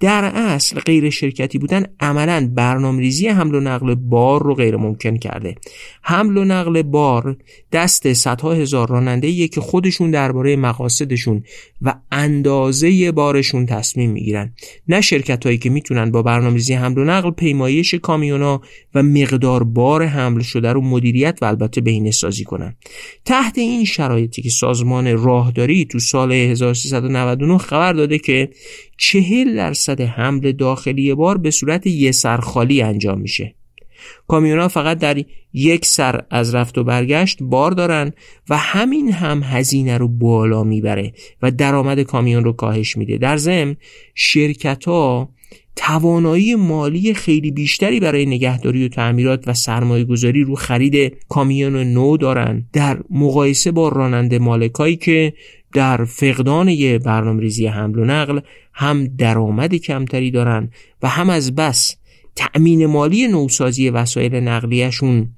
[0.00, 5.54] در اصل غیر شرکتی بودن عملا برنامه‌ریزی حمل و نقل بار رو غیر ممکن کرده.
[6.02, 7.36] حمل و نقل بار
[7.72, 11.44] دست صدها هزار راننده که خودشون درباره مقاصدشون
[11.82, 14.52] و اندازه بارشون تصمیم می‌گیرن.
[14.88, 18.60] نه شرکت هایی که می‌تونن با برنامه‌ریزی حمل و نقل پیمایش کامیونا
[18.94, 22.76] و مقدار بار حمل شده رو مدیریت و البته بهینه سازی کنن.
[23.24, 28.48] تحت این شرایطی که سازمان راهداری تو سال 1399 خبر داده که
[28.98, 33.54] چهل درصد حمل داخلی بار به صورت یه سرخالی انجام میشه.
[34.28, 38.12] کامیونا فقط در یک سر از رفت و برگشت بار دارن
[38.48, 43.18] و همین هم هزینه رو بالا می‌بره و درآمد کامیون رو کاهش میده.
[43.18, 43.76] در ضمن
[44.14, 45.28] شرکت ها
[45.80, 52.16] توانایی مالی خیلی بیشتری برای نگهداری و تعمیرات و سرمایه گذاری رو خرید کامیون نو
[52.16, 55.32] دارن در مقایسه با راننده مالکایی که
[55.72, 58.40] در فقدان یه برنامه حمل و نقل
[58.72, 60.70] هم درآمد کمتری دارن
[61.02, 61.96] و هم از بس
[62.36, 65.28] تأمین مالی نوسازی وسایل نقلیهشون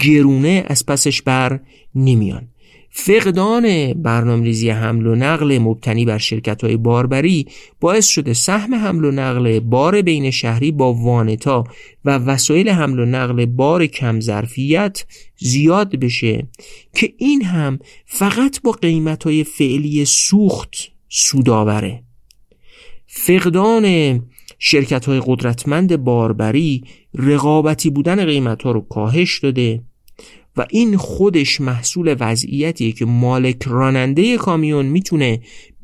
[0.00, 1.60] گرونه از پسش بر
[1.94, 2.48] نمیان.
[3.00, 7.46] فقدان برنامه ریزی حمل و نقل مبتنی بر شرکت های باربری
[7.80, 11.64] باعث شده سهم حمل و نقل بار بین شهری با وانتا
[12.04, 15.04] و وسایل حمل و نقل بار کم ظرفیت
[15.36, 16.46] زیاد بشه
[16.94, 20.76] که این هم فقط با قیمت های فعلی سوخت
[21.08, 22.02] سوداوره
[23.06, 24.20] فقدان
[24.58, 26.84] شرکت های قدرتمند باربری
[27.14, 29.82] رقابتی بودن قیمت ها رو کاهش داده
[30.58, 35.40] و این خودش محصول وضعیتیه که مالک راننده کامیون می‌تونه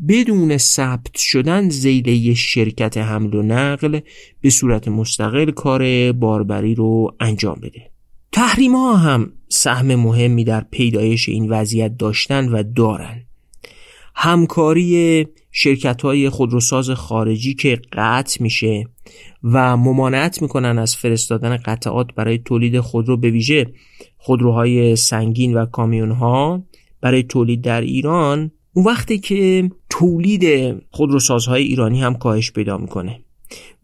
[0.09, 4.01] بدون ثبت شدن زیل شرکت حمل و نقل
[4.41, 7.91] به صورت مستقل کار باربری رو انجام بده.
[8.33, 13.24] تحریم ها هم سهم مهمی در پیدایش این وضعیت داشتن و دارن.
[14.15, 18.85] همکاری شرکت های خودروساز خارجی که قطع میشه
[19.43, 23.67] و ممانعت می‌کنن از فرستادن قطعات برای تولید خودرو به ویژه
[24.17, 26.63] خودروهای سنگین و کامیون ها
[27.01, 33.21] برای تولید در ایران اون وقتی که تولید خودروسازهای ایرانی هم کاهش پیدا می‌کنه.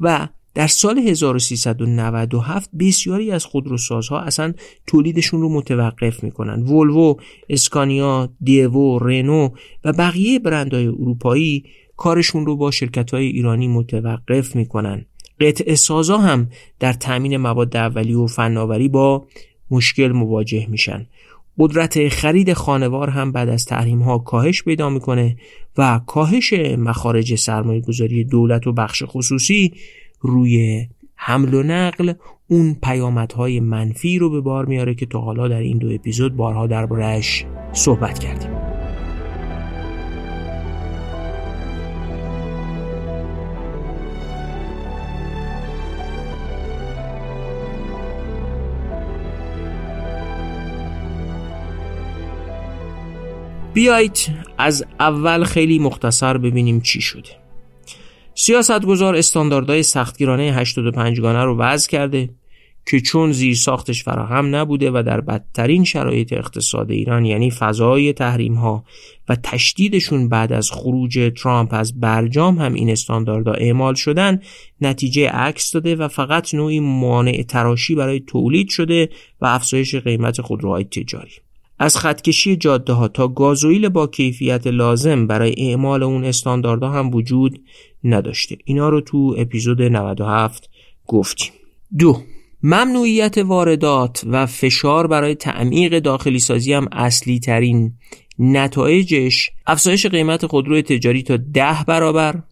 [0.00, 4.52] و در سال 1397 بسیاری از خودروسازها اصلا
[4.86, 6.62] تولیدشون رو متوقف می‌کنن.
[6.62, 7.14] ولوو،
[7.48, 9.48] اسکانیا، دیوو، رنو
[9.84, 11.64] و بقیه برندهای اروپایی
[11.96, 15.06] کارشون رو با شرکت های ایرانی متوقف می‌کنن.
[15.40, 16.48] قطع سازا هم
[16.78, 19.26] در تأمین مواد اولیه و فناوری با
[19.70, 21.06] مشکل مواجه میشن.
[21.58, 25.36] قدرت خرید خانوار هم بعد از تحریم ها کاهش پیدا می‌کنه
[25.78, 29.72] و کاهش مخارج سرمایه گذاری دولت و بخش خصوصی
[30.20, 32.12] روی حمل و نقل
[32.48, 36.66] اون پیامدهای منفی رو به بار میاره که تا حالا در این دو اپیزود بارها
[36.66, 38.50] دربارهش صحبت کردیم.
[53.74, 54.18] بیایید
[54.58, 57.39] از اول خیلی مختصر ببینیم چی شده.
[58.34, 62.30] سیاستگزار استانداردهای سختگیرانه 85 گانه رو وضع کرده
[62.86, 68.54] که چون زیر ساختش فراهم نبوده و در بدترین شرایط اقتصاد ایران یعنی فضای تحریم
[68.54, 68.84] ها
[69.28, 74.40] و تشدیدشون بعد از خروج ترامپ از برجام هم این استانداردها اعمال شدن
[74.80, 79.08] نتیجه عکس داده و فقط نوعی مانع تراشی برای تولید شده
[79.40, 81.32] و افزایش قیمت خودروهای تجاری.
[81.82, 87.60] از خطکشی جاده ها تا گازوئیل با کیفیت لازم برای اعمال اون استانداردها هم وجود
[88.04, 88.56] نداشته.
[88.64, 90.70] اینا رو تو اپیزود 97
[91.06, 91.52] گفتیم.
[91.98, 92.22] دو
[92.62, 97.92] ممنوعیت واردات و فشار برای تعمیق داخلی سازی هم اصلی ترین
[98.38, 102.42] نتایجش افزایش قیمت خودرو تجاری تا ده برابر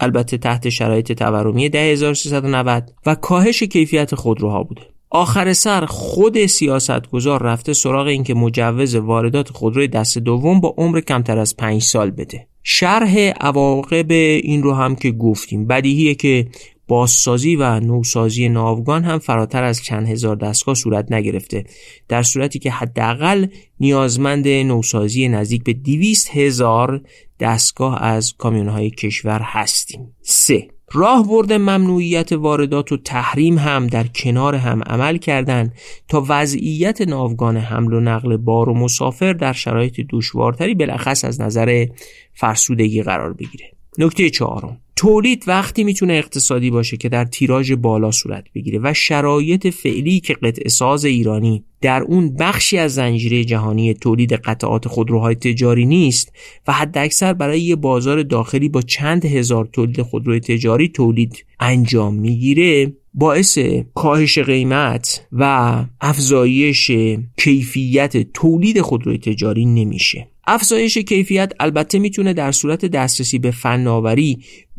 [0.00, 4.82] البته تحت شرایط تورمی 10390 و کاهش کیفیت خودروها بوده.
[5.10, 11.38] آخر سر خود سیاستگزار رفته سراغ اینکه مجوز واردات خودروی دست دوم با عمر کمتر
[11.38, 12.46] از 5 سال بده.
[12.68, 15.66] شرح عواقب این رو هم که گفتیم.
[15.66, 16.46] بدیهیه که
[16.88, 21.64] بازسازی و نوسازی ناوگان هم فراتر از چند هزار دستگاه صورت نگرفته.
[22.08, 23.46] در صورتی که حداقل
[23.80, 27.00] نیازمند نوسازی نزدیک به 200 هزار
[27.40, 30.14] دستگاه از کامیونهای کشور هستیم.
[30.22, 35.74] 3 راه برده ممنوعیت واردات و تحریم هم در کنار هم عمل کردند
[36.08, 41.86] تا وضعیت ناوگان حمل و نقل بار و مسافر در شرایط دشوارتری بلخص از نظر
[42.34, 43.72] فرسودگی قرار بگیره.
[43.98, 44.80] نکته چهارم.
[44.96, 50.34] تولید وقتی می‌تونه اقتصادی باشه که در تیراژ بالا صورت بگیره و شرایط فعلی که
[50.34, 56.32] قطع ساز ایرانی در اون بخشی از زنجیره جهانی تولید قطعات خودروهای تجاری نیست
[56.68, 62.92] و حداکثر برای یه بازار داخلی با چند هزار تولید خودروی تجاری تولید انجام می‌گیره
[63.14, 63.58] باعث
[63.94, 66.90] کاهش قیمت و افزایش
[67.36, 70.28] کیفیت تولید خودروی تجاری نمیشه.
[70.46, 74.38] افزایش کیفیت البته می‌تونه در صورت دسترسی به فناوری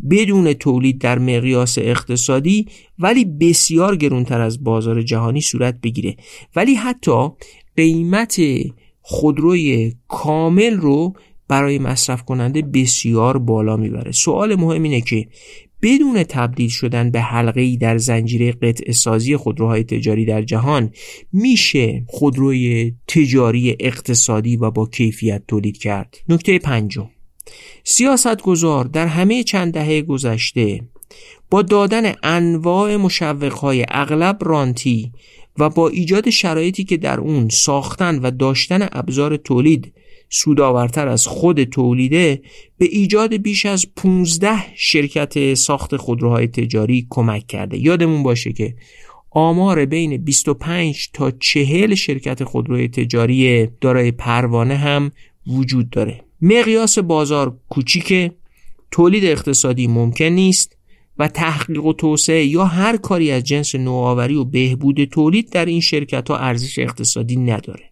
[0.09, 2.67] بدون تولید در مقیاس اقتصادی
[2.99, 6.15] ولی بسیار گرونتر از بازار جهانی صورت بگیره.
[6.55, 7.29] ولی حتی
[7.75, 8.41] قیمت
[9.01, 11.13] خودروی کامل رو
[11.47, 14.11] برای مصرف کننده بسیار بالا می‌بره.
[14.11, 15.27] سوال مهم اینه که
[15.81, 20.91] بدون تبدیل شدن به حلقه ای در زنجیره قطع سازی خودروهای تجاری در جهان
[21.33, 26.17] میشه خودروی تجاری اقتصادی و با کیفیت تولید کرد.
[26.29, 27.09] نکته پنجم.
[27.83, 30.81] سیاست گذار در همه چند دهه گذشته
[31.49, 35.11] با دادن انواع مشوقهای اغلب رانتی
[35.57, 39.93] و با ایجاد شرایطی که در اون ساختن و داشتن ابزار تولید
[40.29, 42.41] سودآورتر از خود تولیده
[42.77, 47.77] به ایجاد بیش از 15 شرکت ساخت خودروهای تجاری کمک کرده.
[47.77, 48.75] یادمون باشه که
[49.29, 55.11] آمار بین 25 تا 40 شرکت خودروی تجاری دارای پروانه هم
[55.47, 56.23] وجود داره.
[56.41, 58.31] مقیاس بازار کوچیکه
[58.91, 60.77] تولید اقتصادی ممکن نیست
[61.19, 65.81] و تحقیق و توسعه یا هر کاری از جنس نوآوری و بهبود تولید در این
[65.81, 67.83] شرکت ها ارزش اقتصادی نداره.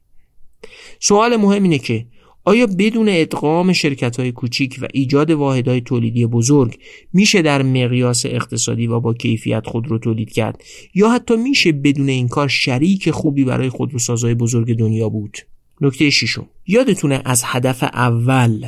[1.00, 2.06] سوال مهم اینه که
[2.48, 6.80] آیا بدون ادغام شرکت های کوچیک و ایجاد واحدهای تولیدی بزرگ
[7.14, 12.28] میشه در مقیاس اقتصادی و با کیفیت خودرو تولید کرد؟ یا حتی میشه بدون این
[12.28, 15.38] کار شریک خوبی برای خودروسازهای بزرگ دنیا بود؟
[15.82, 16.50] نکته ششم.
[16.68, 18.66] یادتونه از هدف اول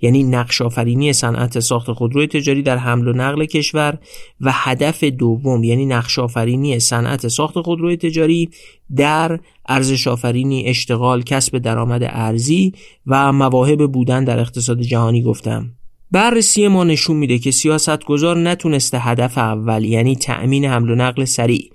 [0.00, 3.98] یعنی نقش آفرینی صنعت ساخت خودروی تجاری در حمل و نقل کشور
[4.40, 8.50] و هدف دوم یعنی نقش آفرینی صنعت ساخت خودروی تجاری
[8.96, 12.72] در ارزش آفرینی اشتغال کسب درآمد ارزی
[13.06, 15.70] و مواهب بودن در اقتصاد جهانی گفتم.
[16.10, 21.24] بررسی ما نشون میده که سیاست گذار نتونسته هدف اول یعنی تأمین حمل و نقل
[21.24, 21.70] سریع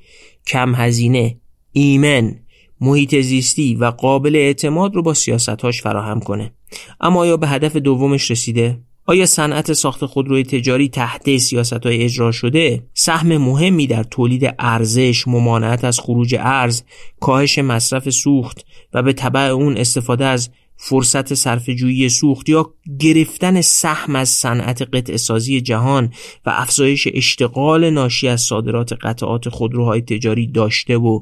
[0.47, 1.37] کم هزینه
[1.71, 2.35] ایمن
[2.81, 6.53] محیط زیستی و قابل اعتماد رو با سیاستهاش فراهم کنه.
[7.01, 12.31] اما آیا به هدف دومش رسیده؟ آیا صنعت ساخت خودروی تجاری تحت سیاست های اجرا
[12.31, 16.81] شده؟ سهم مهمی در تولید ارزش ممانعت از خروج ارز
[17.19, 24.15] کاهش مصرف سوخت و به طبع اون استفاده از فرصت صرفه‌جویی سوخت یا گرفتن سهم
[24.15, 26.13] از صنعت قطع سازی جهان
[26.45, 31.19] و افزایش اشتغال ناشی از صادرات قطعات خودروهای تجاری داشته و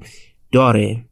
[0.52, 1.06] داره؟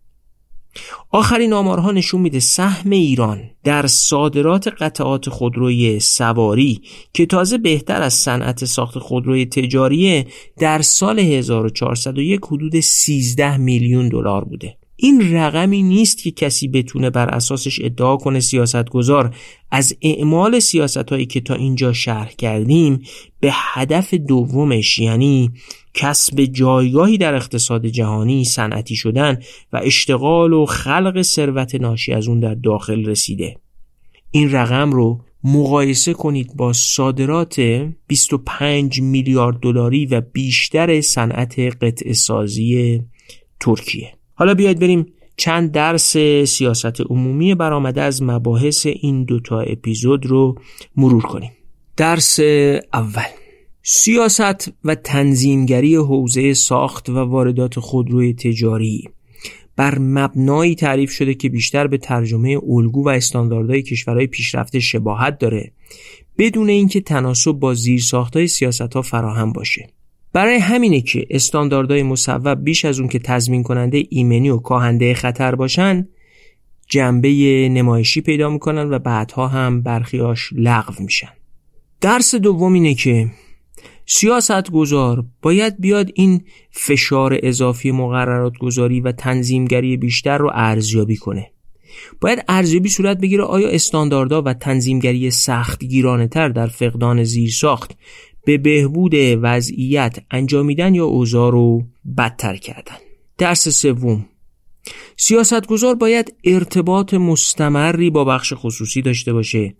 [1.11, 6.81] آخرین آمارها نشون میده سهم ایران در صادرات قطعات خودروی سواری
[7.13, 10.27] که تازه بهتر از صنعت ساخت خودروی تجاریه
[10.59, 14.77] در سال 1401 حدود 13 میلیون دلار بوده.
[15.03, 19.35] این رقمی نیست که کسی بتونه بر اساسش ادعا کنه سیاستگزار.
[19.71, 23.01] از اعمال سیاست هایی که تا اینجا شرح کردیم
[23.39, 25.51] به هدف دومش یعنی
[25.93, 29.39] کسب جایگاهی در اقتصاد جهانی صنعتی شدن
[29.73, 33.57] و اشتغال و خلق ثروت ناشی از اون در داخل رسیده.
[34.31, 37.59] این رقم رو مقایسه کنید با صادرات
[38.07, 43.01] 25 میلیارد دلاری و بیشتر صنعت قطع سازی
[43.59, 44.13] ترکیه.
[44.35, 45.05] حالا بیاید بریم
[45.37, 46.17] چند درس
[46.47, 50.55] سیاست عمومی برآمده از مباحث این دوتا اپیزود رو
[50.95, 51.51] مرور کنیم.
[51.97, 52.39] درس
[52.93, 53.23] اول.
[53.83, 59.09] سیاست و تنظیمگری حوزه ساخت و واردات خودروی تجاری.
[59.75, 65.71] بر مبنایی تعریف شده که بیشتر به ترجمه الگو و استانداردهای کشورهای پیشرفته شباهت داره
[66.37, 69.89] بدون اینکه تناسب با زیرساختهای سیاست ها فراهم باشه.
[70.33, 75.55] برای همینه که استانداردهای مصوب بیش از اون که تضمین کننده ایمنی و کاهنده خطر
[75.55, 76.07] باشن
[76.87, 77.29] جنبه
[77.71, 81.29] نمایشی پیدا می‌کنن و بعدها هم برخیاش لغو میشن.
[82.01, 83.27] درس دوم اینه که
[84.05, 91.51] سیاست گذار باید بیاد این فشار اضافی مقررات گذاری و تنظیمگری بیشتر رو ارزیابی کنه.
[92.21, 97.97] باید ارزیابی صورت بگیره آیا استانداردها و تنظیمگری سخت گیرانه تر در فقدان زیرساخت
[98.45, 101.83] به بهبود وضعیت انجامیدن یا اوضاع رو
[102.17, 102.95] بدتر کردن.
[103.37, 104.25] درس سوم.
[105.17, 109.75] سیاستگزار باید ارتباط مستمری با بخش خصوصی داشته باشه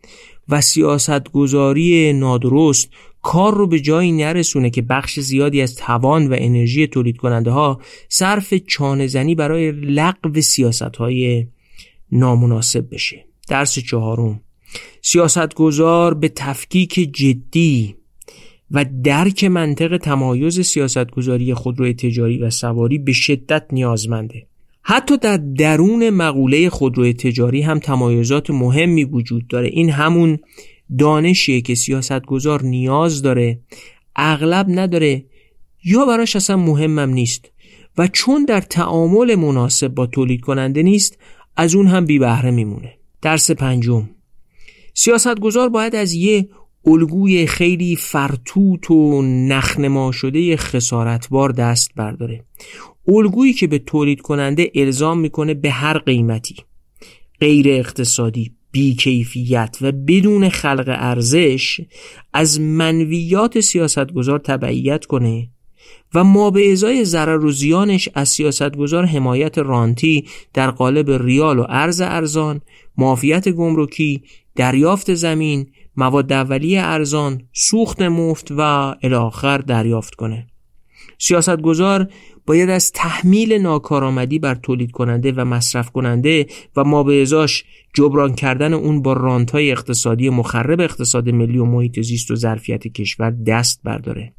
[0.50, 2.90] و سیاستگذاری نادرست
[3.22, 7.82] کار رو به جایی نرسونه که بخش زیادی از توان و انرژی تولید کننده ها
[8.10, 11.48] صرف چانه زنی برای لغو سیاست های
[12.12, 13.26] نامناسب بشه.
[13.50, 14.42] درس چهارم.
[15.02, 17.96] سیاستگزار به تفکیک جدی
[18.74, 24.48] و درک منطق تمایز سیاستگذاری خودرو تجاری و سواری به شدت نیازمنده.
[24.82, 29.68] حتی در درون مقوله خودرو تجاری هم تمایزات مهمی وجود داره.
[29.68, 30.40] این همون
[30.98, 33.60] دانشیه که سیاستگزار نیاز داره
[34.16, 35.26] اغلب نداره
[35.84, 37.52] یا براش اصلا مهمم نیست
[37.98, 41.18] و چون در تعامل مناسب با تولید کننده نیست
[41.56, 42.94] از اون هم بی بهره میمونه.
[43.22, 44.10] درس پنجم.
[44.94, 46.50] سیاستگزار باید از یه
[46.86, 52.46] الگوی خیلی فرتوت و نخنما شده خسارتبار دست برداره.
[53.08, 56.56] الگویی که به تولید کننده الزام می‌کنه به هر قیمتی.
[57.40, 61.82] غیر اقتصادی بیکیفیت و بدون خلق ارزش
[62.34, 65.50] از منویات سیاستگزار تبعیت کنه
[66.16, 71.66] و ما به ازای ضرر و زیانش از سیاستگزار حمایت رانتی در قالب ریال و
[71.70, 72.62] ارز ارزان،
[72.98, 74.24] معافیت گمرکی،
[74.56, 75.68] دریافت زمین،
[75.98, 78.62] مواد اولیه ارزان، سوخت مفت و
[79.04, 80.48] الاخر دریافت کنه.
[81.18, 82.08] سیاستگزار
[82.46, 87.64] باید از تحمیل ناکارآمدی بر تولید کننده و مصرف کننده و ما به ازاش
[87.94, 93.32] جبران کردن اون با رانتهای اقتصادی مخرب اقتصاد ملی و محیط زیست و ظرفیت کشور
[93.32, 94.34] دست برداره.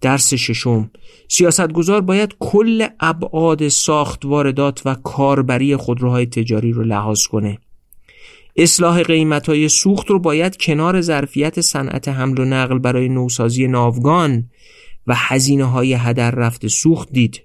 [0.00, 0.90] درس ششم
[1.28, 7.58] سیاستگزار باید کل ابعاد ساخت واردات و کاربری خودروهای تجاری رو لحاظ کنه
[8.60, 14.50] اصلاح قیمت های سوخت رو باید کنار ظرفیت صنعت حمل و نقل برای نوسازی ناوگان
[15.06, 17.42] و هزینه های هدر رفت سوخت دید.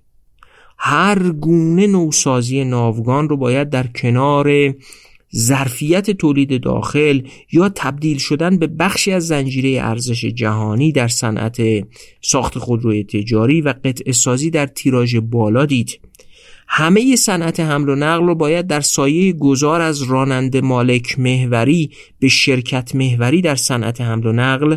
[0.78, 4.74] هر گونه نوسازی ناوگان رو باید در کنار
[5.36, 11.62] ظرفیت تولید داخل یا تبدیل شدن به بخشی از زنجیره ارزش جهانی در صنعت
[12.22, 16.00] ساخت خودروی تجاری و قطع سازی در تیراژ بالا دید.
[16.68, 22.28] همه صنعت حمل و نقل رو باید در سایه گذار از راننده مالک محوری به
[22.28, 24.76] شرکت محوری در صنعت حمل و نقل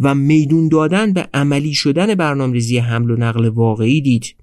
[0.00, 4.34] و میدون دادن به عملی شدن برنامه‌ریزی حمل و نقل واقعی دید.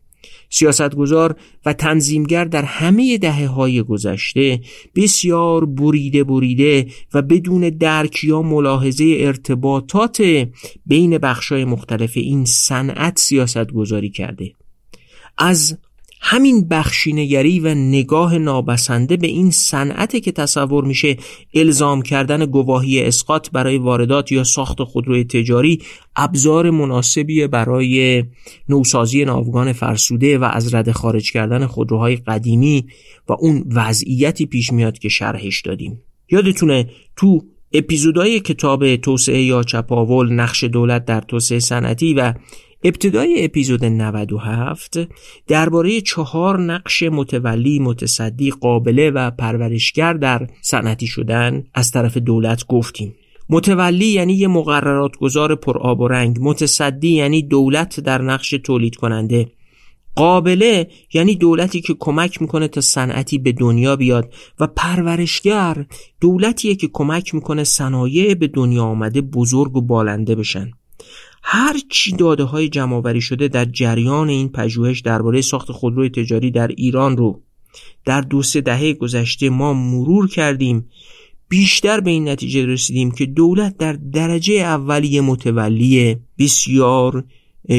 [0.49, 4.61] سیاستگزار و تنظیمگر در همه دهه های گذشته
[4.95, 10.47] بسیار بریده بریده و بدون درک یا ملاحظه ارتباطات
[10.85, 14.51] بین بخشای مختلف این صنعت سیاست گذاری کرده.
[15.37, 15.77] از
[16.21, 21.17] همین بخشینگری و نگاه نابسنده به این صنعت که تصور میشه
[21.53, 25.81] الزام کردن گواهی اسقاط برای واردات یا ساخت خودروی تجاری
[26.15, 28.23] ابزار مناسبی برای
[28.69, 32.85] نوسازی ناوگان فرسوده و از رده خارج کردن خودروهای قدیمی
[33.29, 36.01] و اون وضعیتی پیش میاد که شرحش دادیم.
[36.31, 37.41] یادتونه تو
[37.73, 42.33] اپیزودهای کتاب توسعه یا چپاول نقش دولت در توسعه صنعتی و
[42.83, 44.97] ابتدای اپیزود 97
[45.47, 53.15] درباره چهار نقش متولی متصدی قابله و پرورشگر در صنعتی شدن از طرف دولت گفتیم.
[53.49, 58.95] متولی یعنی یه مقررات گذار پر آب و رنگ متصدی یعنی دولت در نقش تولید
[58.95, 59.51] کننده
[60.15, 65.85] قابله یعنی دولتی که کمک می‌کنه تا صنعتی به دنیا بیاد و پرورشگر
[66.21, 70.71] دولتیه که کمک می‌کنه صنایع به دنیا آمده بزرگ و بالنده بشن.
[71.51, 76.67] هر چی داده های جمعآوری شده در جریان این پژوهش درباره ساخت خودروی تجاری در
[76.67, 77.41] ایران رو
[78.05, 80.89] در دو سه دهه گذشته ما مرور کردیم
[81.47, 87.23] بیشتر به این نتیجه رسیدیم که دولت در درجه اولی متولی بسیار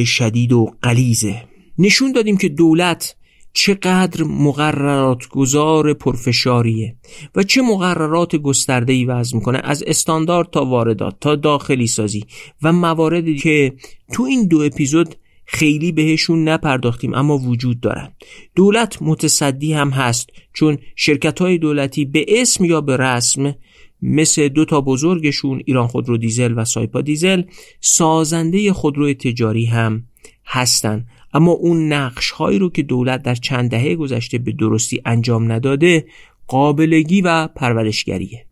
[0.07, 1.45] شدید و قلیزه
[1.79, 3.17] نشون دادیم که دولت
[3.53, 6.97] چقدر مقررات گذار پرفشاریه
[7.35, 12.25] و چه مقررات گسترده ای وضع می‌کنه از استاندارد تا واردات تا داخلی سازی
[12.63, 13.75] و مواردی که
[14.13, 15.15] تو این دو اپیزود
[15.53, 18.13] خیلی بهشون نپرداختیم اما وجود دارن.
[18.55, 23.55] دولت متصدی هم هست چون شرکت های دولتی به اسم یا به رسم
[24.03, 27.43] مثل دو تا بزرگشون ایران خودرو دیزل و سایپا دیزل
[27.81, 30.05] سازنده خودرو تجاری هم
[30.47, 31.07] هستن.
[31.33, 36.07] اما اون نقش هایی رو که دولت در چند دهه گذشته به درستی انجام نداده
[36.47, 38.47] قابلگی و پرورشگریه.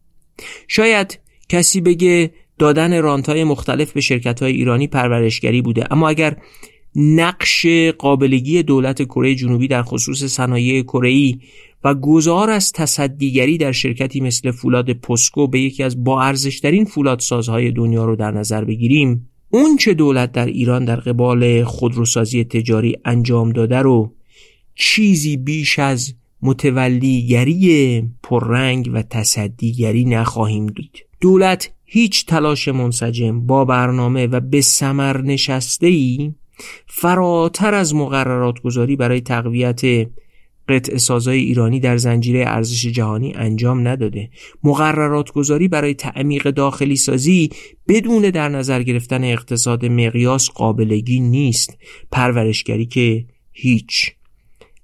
[0.69, 1.19] شاید
[1.49, 6.37] کسی بگه دادن رانت های مختلف به شرکت های ایرانی پرورشگری بوده اما اگر
[6.97, 7.67] نقش
[7.99, 11.39] قابلگی دولت کره جنوبی در خصوص صنایع کره
[11.85, 17.71] و گذار از تصدیگری در شرکتی مثل فولاد پسکو به یکی از با ارزشترین فولادسازهای
[17.71, 23.53] دنیا رو در نظر بگیریم اون چه دولت در ایران در قبال خودروسازی تجاری انجام
[23.53, 24.15] داده رو
[24.75, 31.05] چیزی بیش از متولیگری پررنگ و تصدیگری نخواهیم دید.
[31.21, 36.33] دولت هیچ تلاش منسجم با برنامه و به سمر نشسته ای
[36.87, 39.83] فراتر از مقررات گذاری برای تقویت
[40.69, 44.31] قطع سازای ایرانی در زنجیره ارزش جهانی انجام نداده.
[44.65, 47.51] مقررات گذاری برای تعمیق داخلی سازی
[47.89, 51.79] بدون در نظر گرفتن اقتصاد مقیاس قابلگی نیست.
[52.11, 54.11] پرورشگری که هیچ.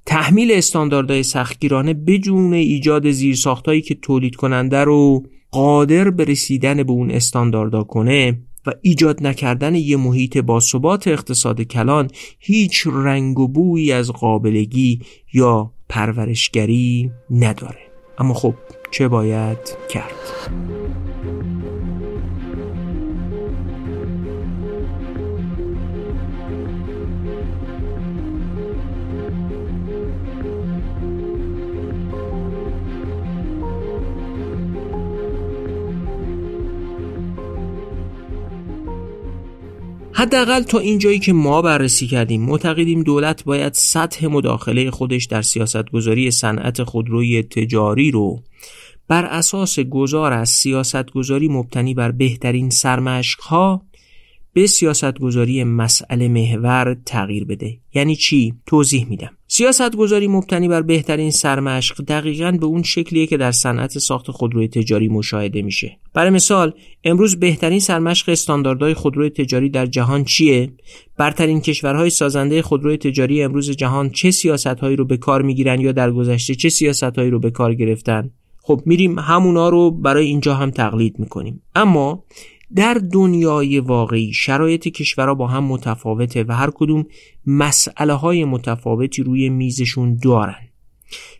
[0.06, 7.10] تحمیل استانداردهای سختگیرانه بدون ایجاد زیرساختهایی که تولید کننده رو قادر به رسیدن به اون
[7.10, 13.92] استانداردها کنه و ایجاد نکردن یه محیط با ثبات اقتصاد کلان هیچ رنگ و بویی
[13.92, 15.00] از قابلگی
[15.32, 17.80] یا پرورشگری نداره
[18.18, 18.54] اما خب
[18.90, 19.58] چه باید
[19.90, 20.14] کرد؟
[40.16, 46.30] حداقل تا اینجایی که ما بررسی کردیم معتقدیم دولت باید سطح مداخله خودش در سیاستگذاری
[46.30, 48.42] صنعت خودروی تجاری رو
[49.08, 53.82] بر اساس گذار از سیاستگذاری مبتنی بر بهترین سرمشقها
[54.54, 57.78] به سیاستگذاری مسئله محور تغییر بده.
[57.94, 59.30] یعنی چی؟ توضیح میدم.
[59.46, 64.68] سیاست گذاری مبتنی بر بهترین سرمشق دقیقا به اون شکلیه که در صنعت ساخت خودروی
[64.68, 65.98] تجاری مشاهده میشه.
[66.14, 66.72] برای مثال
[67.04, 70.72] امروز بهترین سرمشق استانداردهای خودروی تجاری در جهان چیه؟
[71.16, 76.10] برترین کشورهای سازنده خودروی تجاری امروز جهان چه سیاستهایی رو به کار می‌گیرن یا در
[76.10, 78.30] گذشته چه سیاستهایی رو به کار گرفتن؟
[78.62, 81.62] خب میریم همونا رو برای اینجا هم تقلید می‌کنیم.
[81.74, 82.24] اما
[82.76, 87.04] در دنیای واقعی شرایط کشورها با هم متفاوته و هر کدوم
[87.46, 90.68] مسئله های متفاوتی روی میزشون دارن.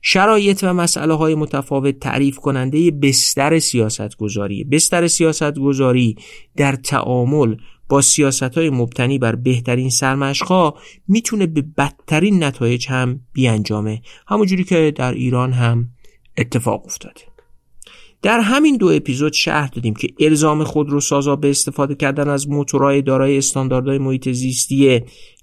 [0.03, 6.17] شرایط و مسئله های متفاوت تعریف کننده بستر سیاست گذاری بستر سیاست گذاری
[6.57, 7.57] در تعامل
[7.89, 10.75] با سیاست های مبتنی بر بهترین سرمشقها
[11.09, 14.03] می‌تونه به بدترین نتایج هم بیانجامه.
[14.29, 15.89] همونجوری که در ایران هم
[16.39, 17.34] اتفاق افتاده.
[18.25, 23.39] در همین دو اپیزود شهر دادیم که الزام خودروسازا به استفاده کردن از موتورهای دارای
[23.39, 25.01] استانداردهای محیط زیستی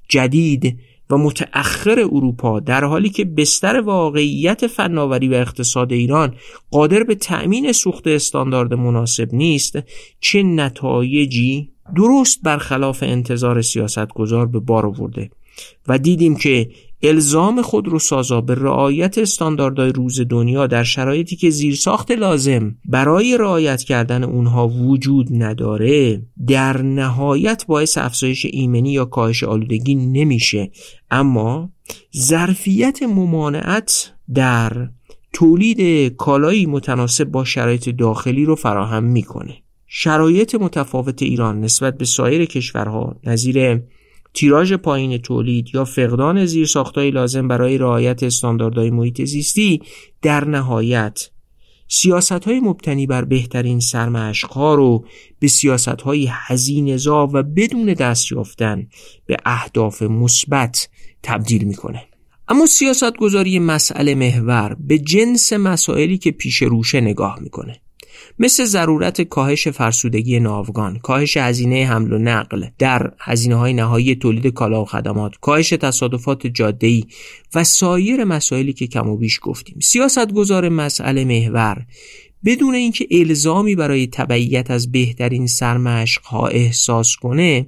[0.09, 0.79] جدید
[1.09, 6.35] و متأخر اروپا در حالی که بستر واقعیت فناوری و اقتصاد ایران
[6.71, 9.79] قادر به تأمین سوخت استاندارد مناسب نیست
[10.19, 15.29] چه نتایجی درست برخلاف انتظار سیاستگزار به بار آورده.
[15.87, 16.69] و دیدیم که
[17.03, 17.63] الزام
[17.99, 24.67] سازا به رعایت استانداردهای روز دنیا در شرایطی که زیرساخت لازم برای رعایت کردن اونها
[24.67, 30.71] وجود نداره در نهایت باعث افزایش ایمنی یا کاهش آلودگی نمیشه.
[31.11, 31.69] اما
[32.17, 34.89] ظرفیت ممانعت در
[35.33, 39.53] تولید کالایی متناسب با شرایط داخلی رو فراهم می‌کنه.
[39.87, 43.81] شرایط متفاوت ایران نسبت به سایر کشورها نظیر
[44.33, 49.81] تیراژ پایین تولید یا فقدان زیرساختهای لازم برای رعایت استانداردهای محیط زیستی
[50.21, 51.29] در نهایت
[51.87, 55.05] سیاست های مبتنی بر بهترین سرمشقها رو
[55.39, 58.87] به سیاست های هزینزا و بدون دست یافتن
[59.25, 60.89] به اهداف مثبت
[61.23, 62.03] تبدیل می‌کنه.
[62.47, 67.80] اما سیاست گذاری مسئله محور به جنس مسائلی که پیش روشه نگاه می‌کنه.
[68.43, 74.47] مثل ضرورت کاهش فرسودگی ناوگان کاهش هزینه حمل و نقل در هزینه های نهایی تولید
[74.47, 77.03] کالا و خدمات کاهش تصادفات جاده‌ای
[77.55, 79.79] و سایر مسائلی که کم و بیش گفتیم.
[79.79, 81.85] سیاست گذار مسئله محور
[82.45, 87.67] بدون اینکه الزامی برای تبعیت از بهترین سرمشق ها احساس کنه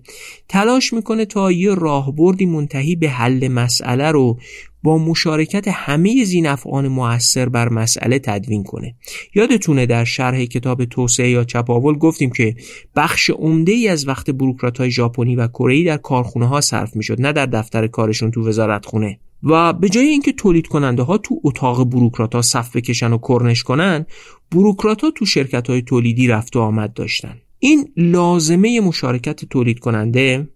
[0.49, 4.39] تلاش می‌کنه تا یه راهبردی منتهی به حل مسئله رو
[4.83, 8.95] با مشارکت همه زینفعان موثر بر مسئله تدوین کنه.
[9.35, 12.55] یادتونه در شرح کتاب توسعه یا چپاول گفتیم که
[12.95, 17.21] بخش عمده ای از وقت بروکرات های ژاپنی و کره در کارخونه ها صرف می‌شد
[17.21, 21.41] نه در دفتر کارشون تو وزارت خونه و به جای اینکه تولید کننده ها تو
[21.43, 24.05] اتاق بروکرات ها صف بکشن و کرنش کنن
[24.51, 27.37] بروکرات ها تو شرکت های تولیدی رفت و آمد داشتن.
[27.59, 30.47] این لازمه مشارکت تولید کننده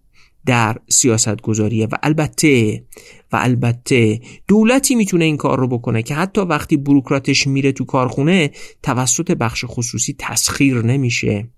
[0.48, 2.84] در سیاست گذاریه و البته
[3.32, 8.50] و البته دولتی می‌تونه این کار رو بکنه که حتی وقتی بروکراتش میره تو کارخونه
[8.82, 11.48] توسط بخش خصوصی تسخیر نمیشه.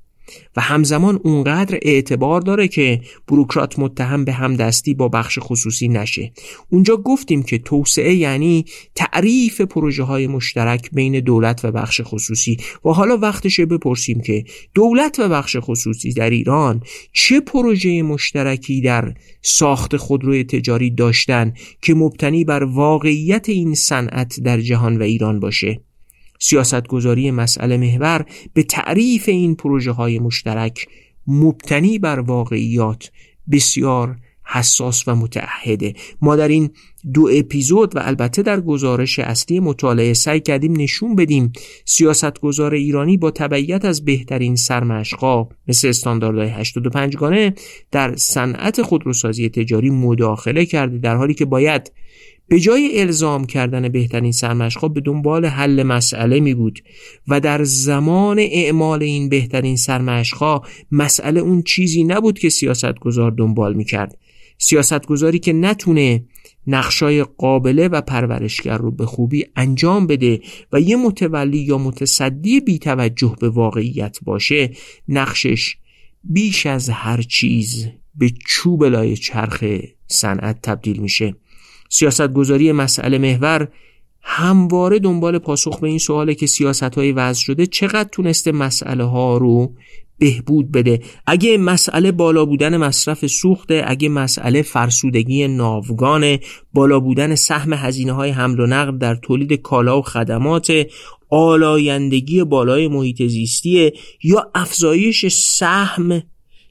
[0.57, 6.33] و همزمان اونقدر اعتبار داره که بروکرات متهم به همدستی با بخش خصوصی نشه.
[6.71, 8.65] اونجا گفتیم که توسعه یعنی
[8.95, 12.57] تعریف پروژه های مشترک بین دولت و بخش خصوصی.
[12.85, 19.15] و حالا وقتشه بپرسیم که دولت و بخش خصوصی در ایران چه پروژه مشترکی در
[19.43, 21.53] ساخت خودروی تجاری داشتن
[21.83, 25.81] که مبتنی بر واقعیت این صنعت در جهان و ایران باشه؟
[26.43, 28.25] سیاستگذاری مسئله محور
[28.55, 30.87] به تعریف این پروژه های مشترک
[31.27, 33.11] مبتنی بر واقعیات
[33.53, 34.17] بسیار
[34.53, 35.95] حساس و متعهده.
[36.23, 36.71] ما در این
[37.15, 41.53] دو اپیزود و البته در گزارش اصلی مطالعه سعی کردیم نشون بدیم
[41.85, 47.55] سیاستگزار ایرانی با تبعیت از بهترین سرمشقا مثل استانداردهای 85 گانه
[47.91, 51.93] در صنعت خودروسازی تجاری مداخله کرده در حالی که باید
[52.51, 56.79] به جای الزام کردن بهترین سرمشقا به دنبال حل مسئله می بود
[57.29, 60.61] و در زمان اعمال این بهترین سرمشقا
[60.93, 64.19] مسئله اون چیزی نبود که سیاستگزار دنبال می کرد.
[64.59, 66.25] سیاستگزاری که نتونه
[66.67, 70.41] نقشای قابله و پرورشگر رو به خوبی انجام بده
[70.73, 74.71] و یه متولی یا متصدی بی توجه به واقعیت باشه
[75.09, 75.77] نقشش
[76.25, 79.65] بیش از هر چیز به چوب لای چرخ
[80.07, 81.35] صنعت تبدیل میشه.
[81.93, 83.69] سیاستگذاری مسئله محور
[84.23, 89.37] همواره دنبال پاسخ به این سواله که سیاست های وضع شده چقدر تونسته مسئله ها
[89.37, 89.75] رو
[90.19, 91.01] بهبود بده.
[91.27, 96.39] اگه مسئله بالا بودن مصرف سوخته اگه مسئله فرسودگی ناوگان
[96.73, 100.87] بالا بودن سهم هزینه های حمل و نقل در تولید کالا و خدمات
[101.31, 106.23] آلایندگی بالای محیط زیستی یا افزایش سهم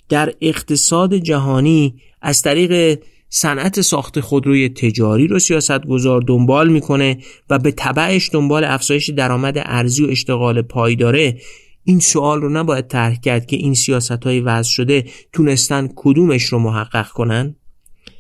[0.10, 3.00] در اقتصاد جهانی از طریق
[3.30, 7.18] صنعت ساخت خودروی تجاری رو سیاست گذار دنبال می‌کنه
[7.50, 11.38] و به تبعش دنبال افزایش درآمد ارزی و اشتغال پایداره
[11.84, 16.60] این سوال رو نباید طرح کرد که این سیاست های وضع شده تونستن کدومش رو
[16.60, 17.56] محقق کنن.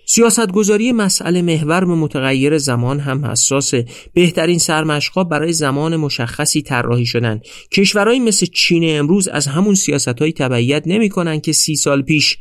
[0.05, 3.85] سیاستگذاری مسئله محور به متغیر زمان هم حساسه.
[4.13, 7.41] بهترین سرمشقا برای زمان مشخصی طراحی شدن.
[7.71, 11.09] کشورهایی مثل چین امروز از همون سیاست های تبعیت نمی
[11.43, 12.37] که سی سال پیش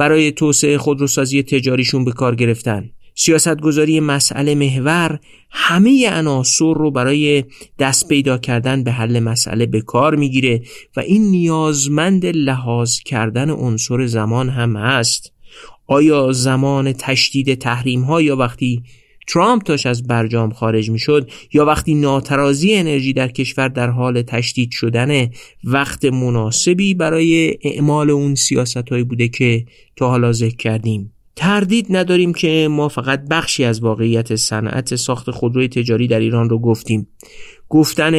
[0.00, 2.90] برای توسعه خودروسازی تجاریشون به کار گرفتن.
[3.14, 5.18] سیاستگذاری مسئله محور
[5.50, 7.44] همه عناصر رو برای
[7.78, 10.62] دست پیدا کردن به حل مسئله به کار می‌گیره
[10.96, 15.32] و این نیازمند لحاظ کردن عنصر زمان هم هست.
[15.86, 18.82] آیا زمان تشدید تحریم ها یا وقتی
[19.32, 24.70] ترامپ داشت از برجام خارج می‌شد یا وقتی ناترازی انرژی در کشور در حال تشدید
[24.72, 25.28] شدن
[25.64, 29.64] وقت مناسبی برای اعمال اون سیاست هایی بوده که
[29.96, 31.12] تا حالا ذکر کردیم.
[31.36, 36.58] تردید نداریم که ما فقط بخشی از واقعیت صنعت ساخت خودروی تجاری در ایران رو
[36.58, 37.08] گفتیم.
[37.68, 38.14] گفتن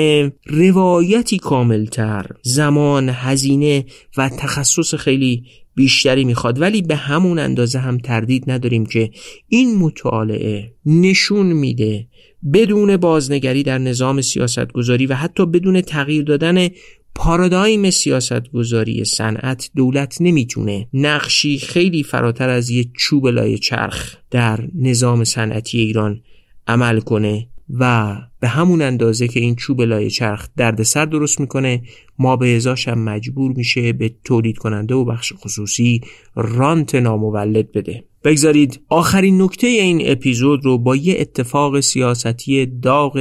[0.45, 3.85] روایتی کاملتر زمان هزینه
[4.17, 5.43] و تخصص خیلی
[5.75, 6.61] بیشتری می‌خواد.
[6.61, 9.11] ولی به همون اندازه هم تردید نداریم که
[9.47, 12.07] این مطالعه نشون میده
[12.53, 16.67] بدون بازنگری در نظام سیاستگذاری و حتی بدون تغییر دادن
[17.15, 25.23] پارادایم سیاستگذاری صنعت دولت نمی‌تونه نقشی خیلی فراتر از یه چوب لای چرخ در نظام
[25.23, 26.21] صنعتی ایران
[26.67, 27.47] عمل کنه.
[27.79, 31.81] و به همون اندازه که این چوب لای چرخ دردسر درست می‌کنه
[32.19, 36.01] ما به ازاش هم مجبور میشه به تولید کننده و بخش خصوصی
[36.35, 38.03] رانت نامولد بده.
[38.23, 43.19] بگذارید آخرین نکته این اپیزود رو با یه اتفاق سیاستی داغ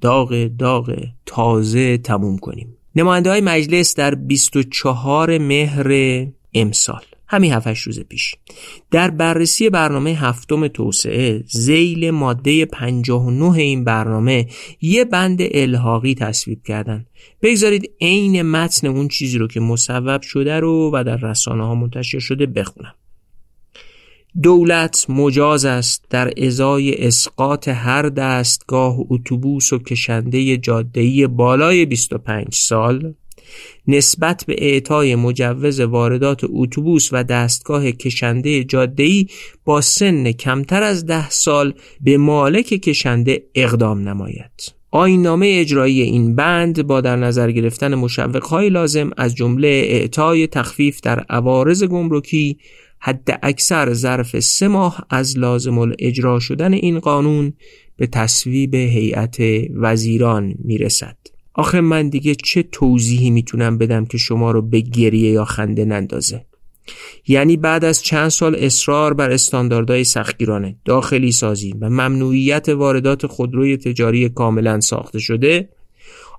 [0.00, 0.96] داغ داغ
[1.26, 2.76] تازه تموم کنیم.
[2.96, 7.02] نماینده های مجلس در 24 مهر امسال.
[7.28, 8.34] همین هفتش روز پیش.
[8.90, 14.46] در بررسی برنامه هفتم توسعه زیل ماده 59 این برنامه
[14.80, 17.06] یه بند الحاقی تصویب کردن.
[17.42, 22.18] بگذارید عین متن اون چیزی رو که مصوب شده رو و در رسانه ها منتشر
[22.18, 22.94] شده بخونم.
[24.42, 33.14] دولت مجاز است در ازای اسقاط هر دستگاه اتوبوس و کشنده جادهی بالای 25 سال
[33.88, 39.26] نسبت به اعطای مجوز واردات اتوبوس و دستگاه کشنده جاده‌ای
[39.64, 44.78] با سن کمتر از ده سال به مالک کشنده اقدام نماید.
[44.90, 51.20] آینامه اجرایی این بند با در نظر گرفتن مشوقهای لازم از جمله اعطای تخفیف در
[51.30, 52.58] عوارض گمرکی
[52.98, 57.52] حد اکثر ظرف سه ماه از لازم الاجرا شدن این قانون
[57.96, 59.36] به تصویب هیئت
[59.74, 61.16] وزیران می‌رسد
[61.58, 66.44] آخه من دیگه چه توضیحی می‌تونم بدم که شما رو به گریه یا خنده نندازه؟
[67.28, 73.76] یعنی بعد از چند سال اصرار بر استانداردهای سختگیرانه داخلی سازی و ممنوعیت واردات خودروی
[73.76, 75.68] تجاری کاملا ساخته شده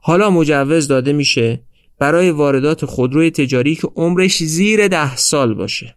[0.01, 1.61] حالا مجوز داده میشه
[1.99, 5.95] برای واردات خودروی تجاری که عمرش زیر ده سال باشه.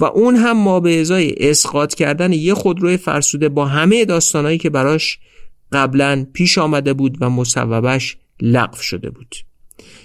[0.00, 4.70] و اون هم ما به ازای اسقاط کردن یه خودروی فرسوده با همه داستانهایی که
[4.70, 5.18] براش
[5.72, 9.36] قبلا پیش آمده بود و مصوبش لغو شده بود.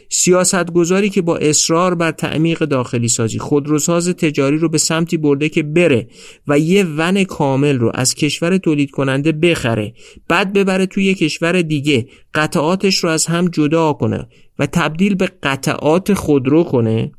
[0.09, 5.49] سیاست گذاری که با اصرار بر تعمیق داخلی سازی خودروساز تجاری رو به سمتی برده
[5.49, 6.07] که بره
[6.47, 9.93] و یه ون کامل رو از کشور تولید کننده بخره
[10.28, 14.28] بعد ببره توی کشور دیگه قطعاتش رو از هم جدا کنه
[14.59, 17.11] و تبدیل به قطعات خودرو کنه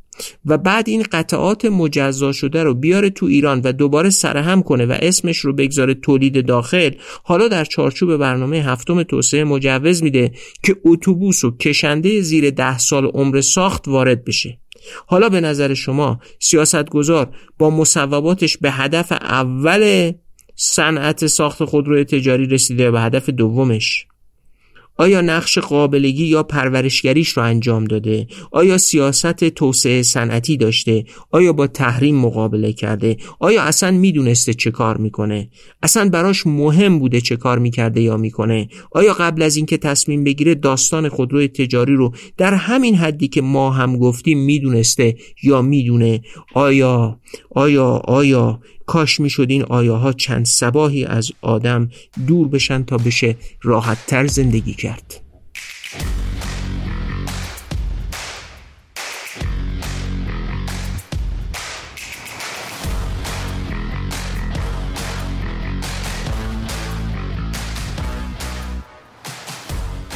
[0.46, 4.98] و بعد این قطعات مجزا شده رو بیاره تو ایران و دوباره سرهم کنه و
[5.02, 6.90] اسمش رو بگذاره تولید داخل.
[7.24, 13.04] حالا در چارچوب برنامه هفتم توسعه مجوز میده که اتوبوس و کشنده زیر ده سال
[13.06, 14.58] عمر ساخت وارد بشه.
[15.06, 20.12] حالا به نظر شما سیاستگزار با مصوباتش به هدف اول
[20.56, 24.06] صنعت ساخت خودرو تجاری رسیده به هدف دومش؟
[24.98, 31.66] آیا نقش قابلگی یا پرورشگریش رو انجام داده؟ آیا سیاست توسعه صنعتی داشته؟ آیا با
[31.66, 35.48] تحریم مقابله کرده؟ آیا اصلا می‌دونسته چه کار می‌کنه؟
[35.82, 40.54] اصلا براش مهم بوده چه کار می‌کرده یا می‌کنه؟ آیا قبل از اینکه تصمیم بگیره
[40.54, 46.20] داستان خودروی تجاری رو در همین حدی که ما هم گفتیم می‌دونسته یا می‌دونه؟
[46.54, 47.20] آیا
[47.50, 51.90] آیا آیا کاش می‌شد این آیاها چند سباهی از آدم
[52.26, 55.20] دور بشن تا بشه راحت تر زندگی کرد.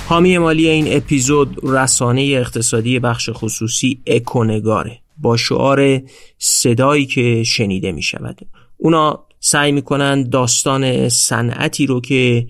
[0.06, 4.98] حامی مالی این اپیزود رسانه اقتصادی بخش خصوصی اکونگاره.
[5.18, 6.00] با شعار
[6.38, 8.40] صدایی که شنیده می شود
[8.82, 12.46] اونا سعی می‌کنن داستان صنعتی رو که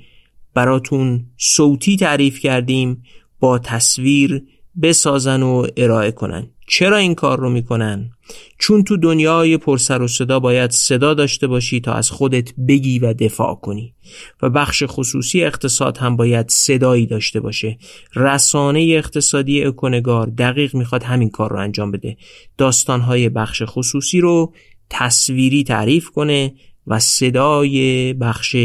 [0.54, 3.02] براتون صوتی تعریف کردیم
[3.40, 4.42] با تصویر
[4.82, 6.50] بسازن و ارائه کنن.
[6.68, 8.10] چرا این کار رو می‌کنن؟
[8.58, 13.12] چون تو دنیای پرسر و صدا باید صدا داشته باشی تا از خودت بگی و
[13.12, 13.94] دفاع کنی.
[14.42, 17.78] و بخش خصوصی اقتصاد هم باید صدایی داشته باشه.
[18.16, 22.16] رسانه اقتصادی اکونگار دقیق می‌خواد همین کار رو انجام بده.
[22.58, 24.52] داستانهای بخش خصوصی رو
[24.90, 26.54] تصویری تعریف کنه
[26.86, 28.56] و صدای بخش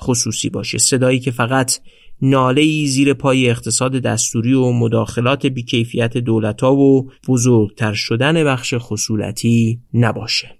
[0.00, 0.78] خصوصی باشه.
[0.78, 1.78] صدایی که فقط
[2.22, 9.80] ناله زیر پای اقتصاد دستوری و مداخلات بیکیفیت دولت ها و بزرگتر شدن بخش خصولتی
[9.94, 10.50] نباشه.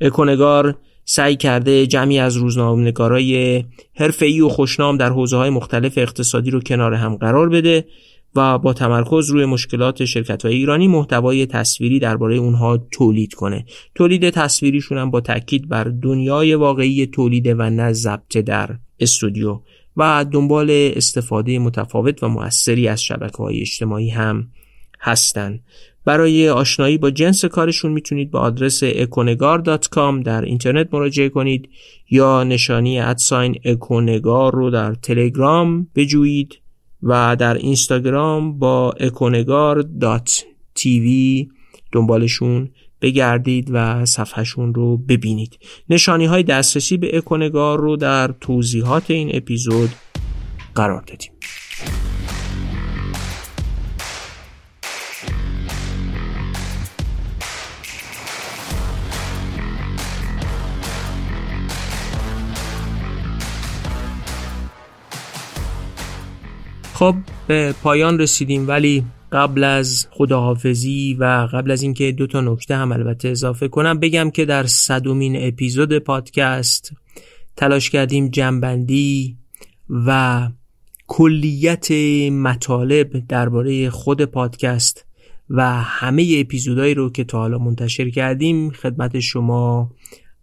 [0.00, 3.64] اکونگار سعی کرده جمعی از روزنامه‌نگارای
[3.94, 7.84] حرفه‌ای و خوشنام در حوزه های مختلف اقتصادی رو کنار هم قرار بده
[8.34, 13.64] و با تمرکز روی مشکلات شرکت های ایرانی محتوای تصویری درباره اونها تولید کنه
[13.94, 19.60] تولید تصویریشون هم با تاکید بر دنیای واقعی تولید و نه ضبط در استودیو
[19.96, 24.48] و دنبال استفاده متفاوت و موثری از شبکه های اجتماعی هم
[25.00, 25.60] هستند.
[26.04, 31.68] برای آشنایی با جنس کارشون می‌تونید به آدرس اکونگار.com در اینترنت مراجعه کنید
[32.10, 36.58] یا نشانی ادساین اکونگار رو در تلگرام بجویید
[37.02, 41.06] و در اینستاگرام با اکونگار.tv
[41.92, 42.70] دنبالشون
[43.00, 45.58] بگردید و صفحهشون رو ببینید.
[45.90, 49.90] نشانی های دسترسی به اکونگار رو در توضیحات این اپیزود
[50.74, 51.30] قرار دادیم.
[66.98, 67.14] خب
[67.46, 72.92] به پایان رسیدیم ولی قبل از خداحافظی و قبل از اینکه دو تا نکته هم
[72.92, 76.92] البته اضافه کنم بگم که در صدومین اپیزود پادکست
[77.56, 79.36] تلاش کردیم جنبندی
[79.90, 80.48] و
[81.06, 81.90] کلیت
[82.30, 85.06] مطالب درباره خود پادکست
[85.50, 89.90] و همه اپیزودهایی رو که تا حالا منتشر کردیم خدمت شما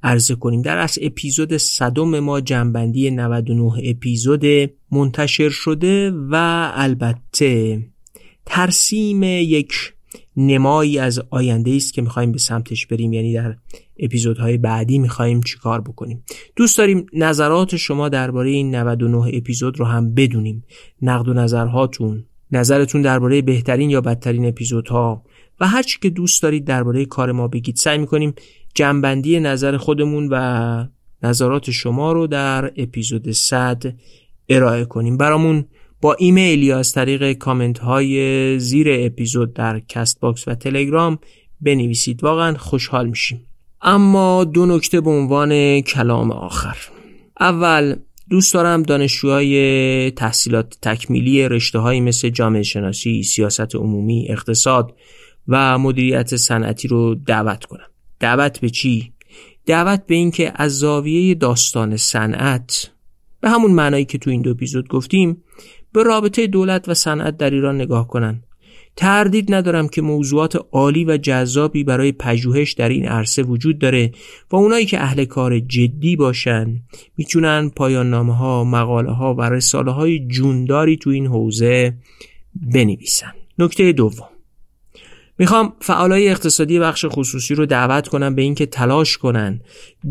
[0.06, 0.62] عرضه کنیم.
[0.62, 4.46] در از اپیزود صدم ما جنبندی 99 اپیزود
[4.92, 6.36] منتشر شده و
[6.74, 7.82] البته
[8.46, 9.74] ترسیم یک
[10.38, 13.14] نمایی از آینده است که می‌خوایم به سمتش بریم.
[13.14, 13.56] یعنی در
[14.00, 16.24] اپیزودهای بعدی می‌خوایم چیکار بکنیم.
[16.56, 20.64] دوست داریم نظرات شما درباره این 99 اپیزود رو هم بدونیم.
[21.02, 25.24] نقد و نظرهاتون نظرتون درباره بهترین یا بدترین اپیزودها
[25.60, 27.76] و هر چی که دوست دارید درباره کار ما بگید.
[27.76, 28.34] سعی می‌کنیم
[28.76, 30.86] جنبندی نظر خودمون و
[31.24, 33.84] نظرات شما رو در اپیزود 100
[34.50, 35.18] ارائه کنیم.
[35.18, 35.66] برامون
[36.02, 41.20] با ایمیل یا از طریق کامنت های زیر اپیزود در کست باکس و تلگرام
[41.62, 42.24] بنویسید.
[42.24, 43.48] واقعا خوشحال میشیم.
[43.82, 46.78] اما دو نکته به عنوان کلام آخر.
[47.40, 47.96] اول
[48.30, 54.96] دوست دارم دانشجوهای تحصیلات تکمیلی رشته های مثل جامعه شناسی، سیاست عمومی، اقتصاد
[55.48, 57.88] و مدیریت صنعتی رو دعوت کنم.
[58.26, 59.12] دعوت به چی؟
[59.66, 62.92] دعوت به اینکه از زاویه داستان صنعت
[63.42, 65.44] به همون معنایی که تو این دو اپیزود گفتیم
[65.94, 68.44] به رابطه دولت و صنعت در ایران نگاه کنن
[68.96, 74.12] تردید ندارم که موضوعات عالی و جذابی برای پژوهش در این عرصه وجود داره
[74.52, 76.82] و اونایی که اهل کار جدی باشن
[77.18, 81.94] می‌تونن پایان نامه ها، مقاله ها و رساله های جونداری تو این حوزه
[82.74, 83.34] بنویسن.
[83.60, 84.35] نکته دوم
[85.40, 89.62] می‌خوام فعالای اقتصادی بخش خصوصی رو دعوت کنم به اینکه تلاش کنن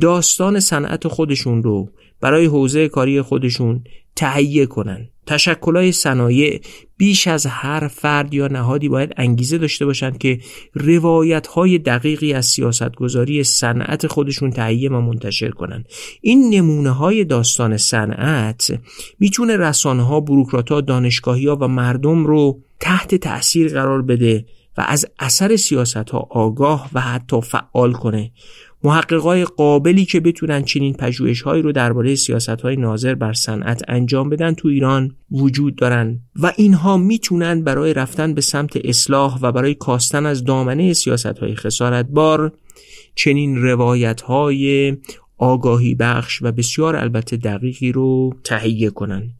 [0.00, 3.84] داستان صنعت خودشون رو برای حوزه کاری خودشون
[4.16, 5.08] تهیه کنن.
[5.26, 6.60] تشکلای صنایع
[6.96, 10.40] بیش از هر فرد یا نهادی باید انگیزه داشته باشند که
[10.74, 15.88] روایت های دقیقی از سیاستگذاری صنعت خودشون تهیه و منتشر کنند
[16.20, 18.80] این نمونه های داستان صنعت
[19.18, 24.44] می‌تونه رسانه ها بروکرات ها دانشگاهی ها و مردم رو تحت تأثیر قرار بده
[24.76, 28.30] و از اثر سیاست ها آگاه و حتی فعال کنه.
[28.84, 34.68] محققای قابلی که بتونن چنین پژوهش‌هایی رو درباره سیاست‌های ناظر بر صنعت انجام بدن تو
[34.68, 40.44] ایران وجود دارن و اینها می‌تونن برای رفتن به سمت اصلاح و برای کاستن از
[40.44, 42.52] دامنه سیاست‌های خسارتبار
[43.14, 44.96] چنین روایت‌های
[45.38, 49.30] آگاهی بخش و بسیار البته دقیقی رو تهیه کنن.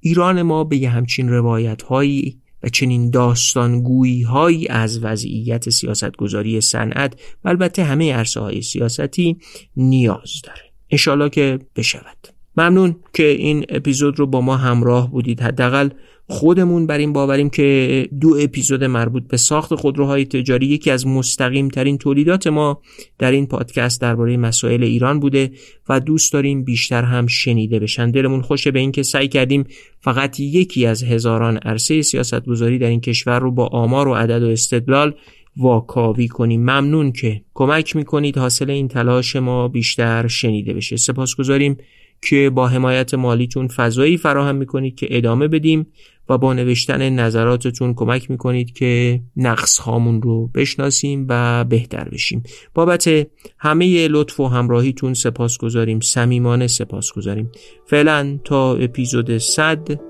[0.00, 7.48] ایران ما به یه همچین روایت‌هایی و چنین داستانگویی هایی از وضعیت سیاستگذاری صنعت و
[7.48, 9.36] البته همه عرصه های سیاستی
[9.76, 10.72] نیاز داره.
[10.90, 12.28] انشالله که بشود.
[12.56, 15.42] ممنون که این اپیزود رو با ما همراه بودید.
[15.42, 15.88] حداقل
[16.26, 21.68] خودمون بر این باوریم که دو اپیزود مربوط به ساخت خودروهای تجاری یکی از مستقیم
[21.68, 22.82] ترین تولیدات ما
[23.18, 25.50] در این پادکست درباره مسائل ایران بوده
[25.88, 28.10] و دوست داریم بیشتر هم شنیده بشن.
[28.10, 29.64] دلمون خوشه به اینکه سعی کردیم
[30.00, 34.48] فقط یکی از هزاران عرصه سیاستگذاری در این کشور رو با آمار و عدد و
[34.48, 35.14] استدلال
[35.56, 36.60] واکاوی کنیم.
[36.60, 38.38] ممنون که کمک می‌کنید.
[38.38, 40.96] حاصل این تلاش ما بیشتر شنیده بشه.
[40.96, 41.76] سپاسگزاریم.
[42.24, 45.86] که با حمایت مالیتون فضایی فراهم می‌کنید که ادامه بدیم
[46.28, 52.42] و با نوشتن نظراتتون کمک می‌کنید که نقص هامون رو بشناسیم و بهتر بشیم.
[52.74, 53.10] بابت
[53.58, 57.50] همه لطف و همراهیتون سپاس گذاریم سمیمانه سپاس گذاریم
[57.86, 60.00] فعلا تا اپیزود 100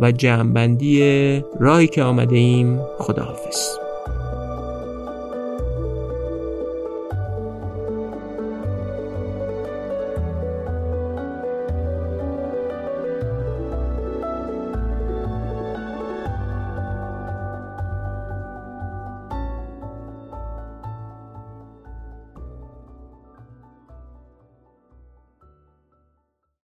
[0.00, 1.00] و جمعبندی
[1.60, 3.83] راهی که آمده ایم خداحافظ.